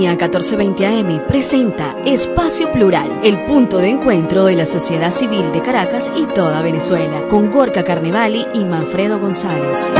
Sintonía 0.00 0.16
1420 0.16 0.86
AM 0.86 1.26
presenta 1.26 1.94
Espacio 2.06 2.72
Plural, 2.72 3.20
el 3.22 3.44
punto 3.44 3.76
de 3.76 3.90
encuentro 3.90 4.46
de 4.46 4.56
la 4.56 4.64
sociedad 4.64 5.10
civil 5.10 5.52
de 5.52 5.60
Caracas 5.60 6.10
y 6.16 6.24
toda 6.24 6.62
Venezuela, 6.62 7.28
con 7.28 7.50
Gorka 7.50 7.84
Carnevali 7.84 8.46
y 8.54 8.64
Manfredo 8.64 9.18
González. 9.20 9.92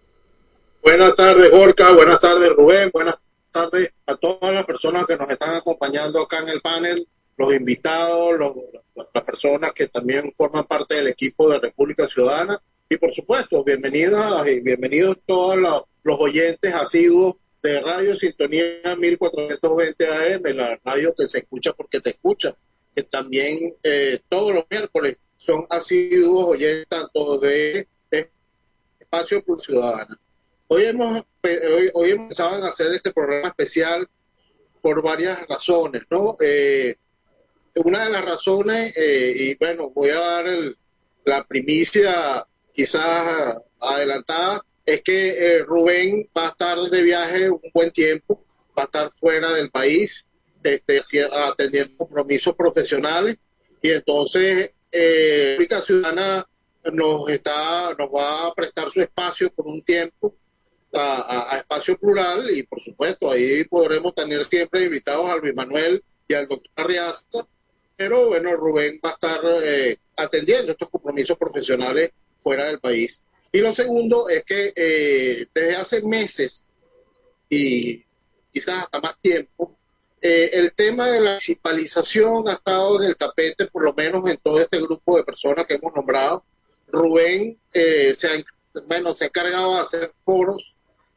Buenas 0.82 1.14
tardes, 1.14 1.50
Gorka. 1.50 1.92
Buenas 1.92 2.18
tardes, 2.18 2.50
Rubén. 2.56 2.90
Buenas 2.92 3.20
tardes 3.50 3.92
a 4.06 4.16
todas 4.16 4.54
las 4.54 4.64
personas 4.64 5.04
que 5.04 5.18
nos 5.18 5.28
están 5.28 5.54
acompañando 5.56 6.22
acá 6.22 6.38
en 6.38 6.48
el 6.48 6.62
panel, 6.62 7.06
los 7.36 7.54
invitados, 7.54 8.54
las 8.94 9.24
personas 9.24 9.72
que 9.72 9.88
también 9.88 10.32
forman 10.34 10.64
parte 10.64 10.94
del 10.94 11.08
equipo 11.08 11.50
de 11.50 11.58
República 11.58 12.06
Ciudadana 12.06 12.58
y 12.92 12.98
por 12.98 13.10
supuesto, 13.10 13.64
bienvenidos 13.64 14.46
y 14.46 14.60
bienvenidos 14.60 15.16
todos 15.24 15.56
los 16.02 16.20
oyentes 16.20 16.74
asiduos 16.74 17.36
de 17.62 17.80
Radio 17.80 18.16
Sintonía 18.16 18.96
1420 18.98 20.06
AM, 20.06 20.42
la 20.56 20.80
radio 20.84 21.14
que 21.14 21.28
se 21.28 21.38
escucha 21.38 21.72
porque 21.72 22.00
te 22.00 22.10
escucha, 22.10 22.56
que 22.94 23.04
también 23.04 23.74
eh, 23.82 24.20
todos 24.28 24.52
los 24.52 24.64
miércoles 24.68 25.16
son 25.38 25.66
asiduos 25.70 26.48
oyentes 26.48 26.88
tanto 26.88 27.38
de, 27.38 27.86
Espacio 28.98 29.44
por 29.44 29.60
Ciudadana. 29.60 30.18
Hoy 30.68 30.84
hemos, 30.84 31.22
hoy, 31.42 31.90
hoy 31.92 32.10
empezado 32.12 32.64
a 32.64 32.68
hacer 32.68 32.92
este 32.92 33.12
programa 33.12 33.48
especial 33.48 34.08
por 34.80 35.02
varias 35.02 35.46
razones, 35.46 36.02
¿no? 36.08 36.36
Eh, 36.40 36.96
una 37.76 38.04
de 38.04 38.10
las 38.10 38.24
razones, 38.24 38.96
eh, 38.96 39.34
y 39.36 39.54
bueno, 39.56 39.90
voy 39.90 40.10
a 40.10 40.18
dar 40.18 40.46
la 41.24 41.44
primicia 41.44 42.46
quizás 42.74 43.58
adelantada, 43.78 44.64
es 44.84 45.02
que 45.02 45.56
eh, 45.56 45.58
Rubén 45.64 46.28
va 46.36 46.46
a 46.46 46.50
estar 46.50 46.78
de 46.78 47.02
viaje 47.02 47.50
un 47.50 47.60
buen 47.72 47.90
tiempo, 47.90 48.44
va 48.76 48.82
a 48.82 48.86
estar 48.86 49.12
fuera 49.12 49.52
del 49.52 49.70
país, 49.70 50.26
este, 50.62 51.00
atendiendo 51.32 51.96
compromisos 51.96 52.54
profesionales, 52.54 53.36
y 53.80 53.90
entonces 53.90 54.72
eh, 54.90 55.58
Ciudadana 55.84 56.46
nos 56.92 57.28
está, 57.30 57.94
nos 57.94 58.08
va 58.10 58.46
a 58.46 58.54
prestar 58.54 58.90
su 58.90 59.00
espacio 59.00 59.50
por 59.52 59.66
un 59.66 59.82
tiempo 59.82 60.34
a, 60.92 61.56
espacio 61.58 61.98
plural. 61.98 62.50
Y 62.50 62.62
por 62.64 62.80
supuesto 62.80 63.30
ahí 63.30 63.64
podremos 63.64 64.14
tener 64.14 64.44
siempre 64.44 64.84
invitados 64.84 65.28
a 65.28 65.36
Luis 65.36 65.54
Manuel 65.54 66.02
y 66.28 66.34
al 66.34 66.48
doctor 66.48 66.70
Arriaza, 66.76 67.46
pero 67.96 68.28
bueno, 68.28 68.54
Rubén 68.56 69.00
va 69.04 69.10
a 69.10 69.12
estar 69.12 69.40
eh, 69.62 69.98
atendiendo 70.16 70.72
estos 70.72 70.88
compromisos 70.88 71.36
profesionales 71.36 72.10
fuera 72.40 72.66
del 72.66 72.80
país. 72.80 73.22
Y 73.52 73.60
lo 73.60 73.74
segundo 73.74 74.28
es 74.28 74.44
que 74.44 74.72
eh, 74.74 75.46
desde 75.54 75.76
hace 75.76 76.02
meses 76.02 76.68
y 77.48 78.02
quizás 78.52 78.84
hasta 78.84 79.00
más 79.00 79.20
tiempo, 79.20 79.76
eh, 80.20 80.50
el 80.54 80.72
tema 80.72 81.10
de 81.10 81.20
la 81.20 81.30
municipalización 81.32 82.48
ha 82.48 82.54
estado 82.54 83.02
en 83.02 83.10
el 83.10 83.16
tapete, 83.16 83.66
por 83.66 83.84
lo 83.84 83.92
menos 83.92 84.28
en 84.28 84.38
todo 84.38 84.60
este 84.60 84.80
grupo 84.80 85.16
de 85.16 85.24
personas 85.24 85.66
que 85.66 85.74
hemos 85.74 85.92
nombrado. 85.94 86.44
Rubén 86.88 87.58
se, 87.72 88.14
ha, 88.26 88.82
bueno, 88.86 89.14
se 89.14 89.24
ha 89.24 89.26
encargado 89.28 89.74
de 89.74 89.80
hacer 89.80 90.12
foros 90.24 90.72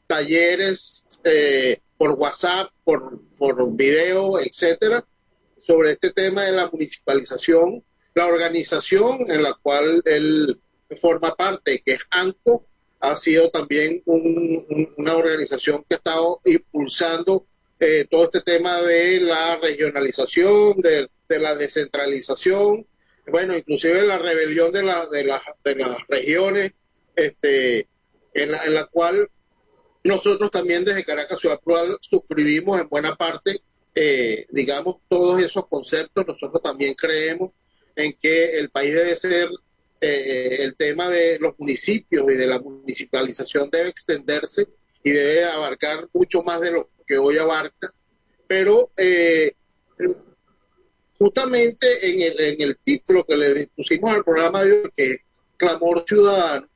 talleres 0.07 1.05
eh, 1.23 1.81
por 1.97 2.11
WhatsApp, 2.11 2.71
por, 2.83 3.19
por 3.37 3.75
video, 3.75 4.39
etcétera, 4.39 5.05
sobre 5.61 5.93
este 5.93 6.11
tema 6.11 6.43
de 6.43 6.51
la 6.51 6.69
municipalización. 6.69 7.83
La 8.13 8.27
organización 8.27 9.29
en 9.29 9.43
la 9.43 9.53
cual 9.53 10.01
él 10.05 10.59
forma 10.95 11.35
parte, 11.35 11.81
que 11.85 11.93
es 11.93 12.01
ANCO, 12.09 12.65
ha 12.99 13.15
sido 13.15 13.49
también 13.51 14.01
una 14.05 15.15
organización 15.15 15.85
que 15.87 15.95
ha 15.95 15.97
estado 15.97 16.41
impulsando 16.45 17.45
eh, 17.79 18.07
todo 18.09 18.25
este 18.25 18.41
tema 18.41 18.81
de 18.81 19.19
la 19.19 19.57
regionalización, 19.57 20.77
de, 20.81 21.09
la 21.27 21.55
descentralización, 21.55 22.85
bueno, 23.27 23.55
inclusive 23.57 24.03
la 24.03 24.17
rebelión 24.17 24.71
de, 24.71 24.83
la, 24.83 25.07
de, 25.07 25.23
de 25.63 25.75
las 25.75 26.07
regiones, 26.07 26.73
este, 27.15 27.87
en, 28.33 28.51
la, 28.51 28.63
en 28.65 28.73
la 28.73 28.85
cual 28.85 29.29
nosotros 30.05 30.51
también 30.51 30.85
desde 30.85 31.03
Caracas 31.03 31.39
Ciudad 31.39 31.59
Plural 31.59 31.97
suscribimos 31.99 32.79
en 32.79 32.87
buena 32.87 33.15
parte, 33.15 33.61
eh, 33.95 34.45
digamos, 34.51 34.97
todos 35.09 35.41
esos 35.41 35.67
conceptos. 35.67 36.27
Nosotros 36.27 36.61
también 36.61 36.93
creemos 36.93 37.51
en 37.95 38.13
que 38.13 38.59
el 38.59 38.69
país 38.69 38.93
debe 38.93 39.15
ser, 39.15 39.49
eh, 40.01 40.57
el 40.59 40.75
tema 40.75 41.09
de 41.09 41.39
los 41.39 41.57
municipios 41.57 42.29
y 42.29 42.35
de 42.35 42.47
la 42.47 42.59
municipalización 42.59 43.69
debe 43.69 43.89
extenderse 43.89 44.67
y 45.03 45.11
debe 45.11 45.45
abarcar 45.45 46.07
mucho 46.13 46.43
más 46.43 46.61
de 46.61 46.71
lo 46.71 46.89
que 47.05 47.17
hoy 47.17 47.37
abarca. 47.37 47.93
Pero 48.47 48.91
eh, 48.97 49.53
justamente 51.17 52.09
en 52.09 52.21
el, 52.21 52.39
en 52.39 52.61
el 52.61 52.77
título 52.83 53.25
que 53.25 53.37
le 53.37 53.67
pusimos 53.67 54.11
al 54.11 54.23
programa 54.23 54.63
de 54.63 54.73
hoy, 54.73 54.89
que 54.95 55.11
es 55.11 55.17
Clamor 55.57 56.03
Ciudadano, 56.07 56.67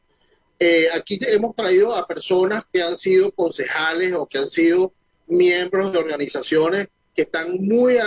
eh, 0.59 0.87
aquí 0.93 1.19
hemos 1.27 1.55
traído 1.55 1.95
a 1.95 2.05
personas 2.05 2.65
que 2.71 2.81
han 2.81 2.97
sido 2.97 3.31
concejales 3.31 4.13
o 4.13 4.27
que 4.27 4.39
han 4.39 4.47
sido 4.47 4.93
miembros 5.27 5.93
de 5.93 5.99
organizaciones 5.99 6.87
que 7.15 7.21
están 7.23 7.57
muy 7.61 7.97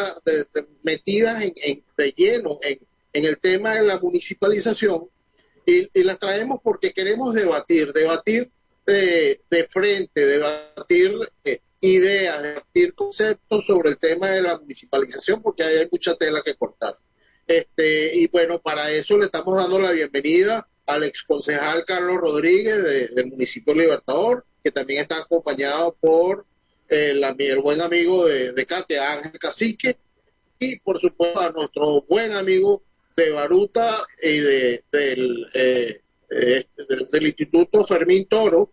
metidas 0.83 1.43
en, 1.43 1.83
de 1.97 2.13
lleno 2.13 2.59
en, 2.63 2.79
el 3.13 3.39
tema 3.39 3.75
de 3.75 3.83
la 3.83 3.99
municipalización 3.99 5.09
y, 5.67 6.03
las 6.03 6.19
traemos 6.19 6.61
porque 6.63 6.93
queremos 6.93 7.35
debatir, 7.35 7.93
debatir 7.93 8.51
de, 8.87 9.41
frente, 9.71 10.27
debatir 10.27 11.15
eh, 11.45 11.61
ideas, 11.81 12.43
debatir 12.43 12.95
conceptos 12.95 13.67
sobre 13.67 13.91
el 13.91 13.99
tema 13.99 14.31
de 14.31 14.43
la 14.43 14.59
municipalización 14.59 15.43
porque 15.43 15.63
hay 15.63 15.89
mucha 15.91 16.15
tela 16.17 16.43
que 16.43 16.55
cortar. 16.55 16.97
Este, 17.47 18.17
y 18.17 18.29
bueno, 18.29 18.61
para 18.61 18.91
eso 18.91 19.19
le 19.19 19.27
estamos 19.27 19.57
dando 19.57 19.79
la 19.79 19.91
bienvenida 19.91 20.67
al 20.87 21.05
exconcejal 21.05 21.85
Carlos 21.85 22.17
Rodríguez 22.17 23.15
del 23.15 23.27
municipio 23.27 23.75
Libertador, 23.75 24.45
que 24.63 24.71
también 24.71 25.03
está 25.03 25.19
acompañado 25.19 25.97
por 26.01 26.47
eh, 26.89 27.15
el 27.39 27.61
buen 27.61 27.81
amigo 27.81 28.27
de, 28.27 28.53
de 28.53 28.67
Katia, 28.67 29.13
Ángel 29.13 29.39
Cacique, 29.39 29.97
y 30.59 30.79
por 30.81 31.01
supuesto 31.01 31.41
a 31.41 31.51
nuestro 31.51 32.03
buen 32.03 32.33
amigo 32.33 32.83
de 33.17 33.31
Baruta 33.31 34.03
y 34.23 34.39
de, 34.39 34.85
del, 34.91 35.49
eh, 35.55 36.01
eh, 36.31 36.67
del 37.11 37.27
Instituto 37.27 37.85
Fermín 37.85 38.27
Toro 38.27 38.73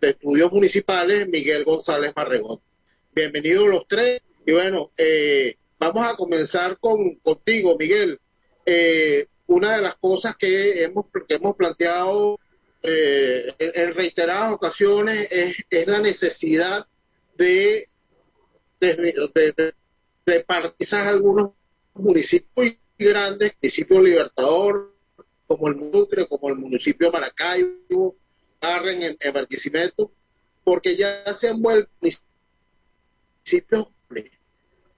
de 0.00 0.10
Estudios 0.10 0.52
Municipales, 0.52 1.28
Miguel 1.28 1.64
González 1.64 2.12
Marregón. 2.16 2.60
Bienvenidos 3.14 3.68
los 3.68 3.86
tres. 3.86 4.22
Y 4.46 4.52
bueno, 4.52 4.92
vamos 5.78 6.06
a 6.06 6.16
comenzar 6.16 6.78
con, 6.78 7.16
contigo, 7.16 7.76
Miguel. 7.78 8.18
Eh, 8.64 9.26
una 9.46 9.76
de 9.76 9.82
las 9.82 9.96
cosas 9.96 10.36
que 10.36 10.84
hemos, 10.84 11.06
que 11.28 11.34
hemos 11.34 11.56
planteado 11.56 12.38
eh, 12.82 13.52
en, 13.58 13.94
reiteradas 13.94 14.52
ocasiones 14.52 15.28
es, 15.30 15.86
la 15.88 15.98
necesidad 15.98 16.86
de, 17.36 17.86
de, 18.78 19.74
de, 20.24 20.40
partizar 20.44 21.08
algunos 21.08 21.50
municipios 21.94 22.76
grandes, 23.04 23.54
municipio 23.60 24.00
Libertador, 24.00 24.94
como 25.46 25.68
el 25.68 25.76
Mucre, 25.76 26.26
como 26.26 26.48
el 26.48 26.56
municipio 26.56 27.10
Maracaibo, 27.10 28.16
Arren 28.60 29.02
en, 29.02 29.16
en 29.20 29.34
porque 30.62 30.96
ya 30.96 31.32
se 31.32 31.48
han 31.48 31.62
vuelto 31.62 31.90
municipios 32.00 33.88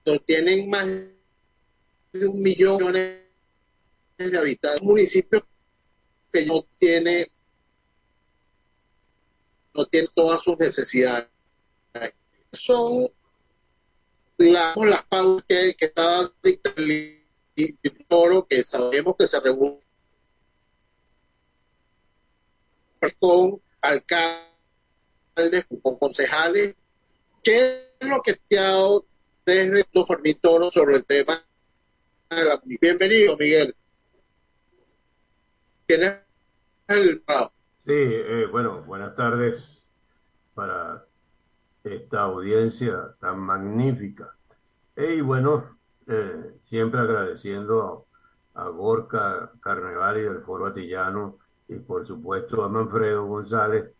que 0.05 0.19
tienen 0.19 0.69
más 0.69 0.85
de 0.85 2.27
un 2.27 2.41
millón 2.41 2.91
de 2.91 3.23
de 4.17 4.37
habitar 4.37 4.79
un 4.81 4.89
municipio 4.89 5.45
que 6.31 6.45
no 6.45 6.65
tiene 6.77 7.31
no 9.73 9.87
tiene 9.87 10.07
todas 10.13 10.43
sus 10.43 10.57
necesidades. 10.59 11.29
Son 12.51 13.07
las 14.37 15.03
pautas 15.09 15.45
que, 15.47 15.75
que 15.75 15.85
está 15.85 16.31
y 17.55 17.73
Toro, 18.07 18.47
que 18.47 18.63
sabemos 18.63 19.15
que 19.17 19.27
se 19.27 19.39
reúne 19.39 19.79
con 23.19 23.61
alcaldes, 23.81 25.65
con 25.81 25.97
concejales. 25.97 26.75
¿Qué 27.43 27.91
es 27.99 28.07
lo 28.07 28.21
que 28.21 28.39
dado 28.49 29.05
desde 29.45 29.83
tu 29.83 30.05
Toro 30.41 30.71
sobre 30.71 30.95
el 30.97 31.05
tema 31.05 31.43
de 32.29 32.45
la 32.45 32.61
Bienvenido, 32.63 33.37
Miguel. 33.37 33.75
¿Tienes 35.85 36.19
el 36.87 37.23
Sí, 37.85 37.91
eh, 37.91 38.47
bueno, 38.49 38.81
buenas 38.83 39.15
tardes 39.15 39.85
para 40.53 41.05
esta 41.83 42.21
audiencia 42.21 43.15
tan 43.19 43.39
magnífica. 43.39 44.35
Y 44.95 45.21
bueno, 45.21 45.72
eh, 46.07 46.59
siempre 46.69 46.99
agradeciendo 46.99 48.05
a, 48.53 48.67
Gorka 48.69 49.51
Carnevali 49.61 50.21
del 50.21 50.39
Foro 50.39 50.67
Atillano 50.67 51.35
y 51.67 51.79
por 51.79 52.05
supuesto 52.05 52.63
a 52.63 52.69
Manfredo 52.69 53.25
González 53.25 53.91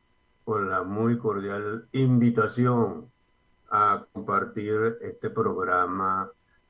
por 0.43 0.63
la 0.63 0.83
muy 0.83 1.17
cordial 1.17 1.87
invitación 1.93 3.09
a 3.71 4.05
compartir 4.11 4.97
este 5.01 5.29
programa 5.29 6.29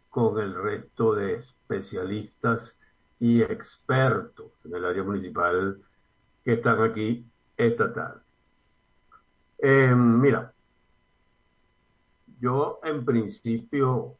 con 0.09 0.39
el 0.39 0.55
resto 0.55 1.13
de 1.15 1.35
especialistas 1.35 2.77
y 3.19 3.41
expertos 3.41 4.51
en 4.63 4.75
el 4.75 4.85
área 4.85 5.03
municipal 5.03 5.77
que 6.43 6.53
están 6.53 6.81
aquí 6.81 7.25
esta 7.57 7.91
tarde. 7.91 8.21
Eh, 9.57 9.93
mira, 9.95 10.53
yo 12.39 12.79
en 12.83 13.03
principio 13.05 14.17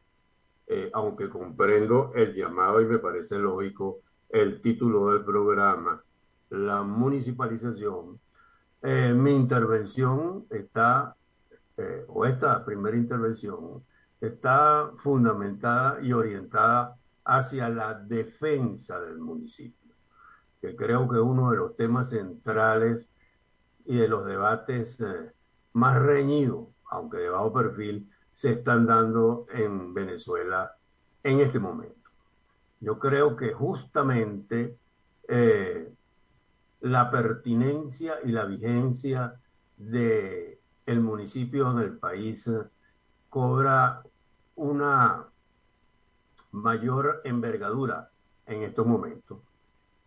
eh, 0.66 0.90
aunque 0.94 1.28
comprendo 1.28 2.12
el 2.14 2.34
llamado 2.34 2.80
y 2.80 2.86
me 2.86 2.98
parece 2.98 3.36
lógico 3.36 3.96
el 4.30 4.62
título 4.62 5.12
del 5.12 5.24
programa, 5.24 6.02
la 6.50 6.82
municipalización, 6.82 8.18
eh, 8.82 9.12
mi 9.14 9.34
intervención 9.34 10.46
está, 10.50 11.16
eh, 11.76 12.04
o 12.08 12.24
esta 12.24 12.64
primera 12.64 12.96
intervención, 12.96 13.80
está 14.20 14.90
fundamentada 14.96 16.00
y 16.02 16.12
orientada 16.12 16.96
hacia 17.24 17.68
la 17.68 17.94
defensa 17.94 19.00
del 19.00 19.18
municipio, 19.18 19.94
que 20.60 20.74
creo 20.74 21.08
que 21.08 21.16
es 21.16 21.22
uno 21.22 21.50
de 21.50 21.58
los 21.58 21.76
temas 21.76 22.10
centrales 22.10 23.10
y 23.84 23.96
de 23.96 24.08
los 24.08 24.24
debates 24.24 24.98
más 25.74 26.00
reñidos, 26.00 26.68
aunque 26.90 27.18
de 27.18 27.28
bajo 27.28 27.52
perfil, 27.52 28.08
se 28.34 28.52
están 28.52 28.86
dando 28.86 29.46
en 29.52 29.94
Venezuela 29.94 30.72
en 31.22 31.40
este 31.40 31.58
momento. 31.58 32.10
Yo 32.80 32.98
creo 32.98 33.36
que 33.36 33.52
justamente 33.52 34.76
eh, 35.28 35.92
la 36.80 37.10
pertinencia 37.10 38.16
y 38.24 38.32
la 38.32 38.44
vigencia 38.44 39.34
de 39.76 40.60
el 40.86 41.00
municipio 41.00 41.70
en 41.70 41.78
el 41.78 41.96
país 41.96 42.50
cobra 43.30 44.02
una 44.56 45.24
mayor 46.52 47.22
envergadura 47.24 48.10
en 48.46 48.62
estos 48.62 48.86
momentos. 48.86 49.38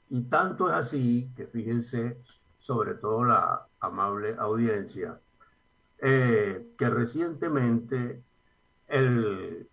Y 0.09 0.23
tanto 0.23 0.69
es 0.69 0.75
así 0.75 1.32
que 1.36 1.47
fíjense, 1.47 2.21
sobre 2.59 2.93
todo 2.93 3.25
la 3.25 3.65
amable 3.80 4.36
audiencia, 4.38 5.19
eh, 5.99 6.67
que 6.77 6.89
recientemente 6.89 8.23
el 8.87 9.67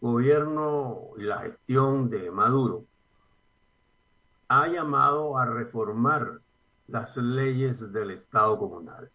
gobierno 0.00 1.10
y 1.18 1.22
la 1.22 1.40
gestión 1.40 2.08
de 2.08 2.30
Maduro 2.30 2.84
ha 4.48 4.68
llamado 4.68 5.36
a 5.36 5.46
reformar 5.46 6.40
las 6.86 7.16
leyes 7.16 7.92
del 7.92 8.12
Estado 8.12 8.56
comunal. 8.58 9.10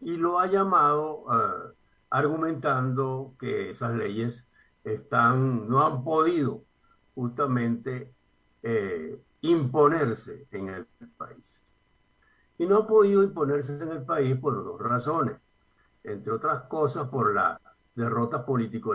Y 0.00 0.16
lo 0.16 0.38
ha 0.38 0.46
llamado 0.46 1.24
eh, 1.32 1.72
argumentando 2.10 3.34
que 3.38 3.70
esas 3.70 3.94
leyes 3.94 4.44
están, 4.84 5.66
no 5.68 5.86
han 5.86 6.04
podido 6.04 6.62
justamente 7.14 8.12
eh, 8.62 9.18
imponerse 9.40 10.46
en 10.50 10.68
el 10.68 10.86
país 11.16 11.63
y 12.58 12.66
no 12.66 12.78
ha 12.78 12.86
podido 12.86 13.22
imponerse 13.22 13.76
en 13.76 13.88
el 13.88 14.02
país 14.02 14.36
por 14.38 14.62
dos 14.62 14.80
razones. 14.80 15.36
Entre 16.02 16.32
otras 16.32 16.62
cosas, 16.64 17.08
por 17.08 17.34
la 17.34 17.60
derrota 17.94 18.44
político 18.44 18.94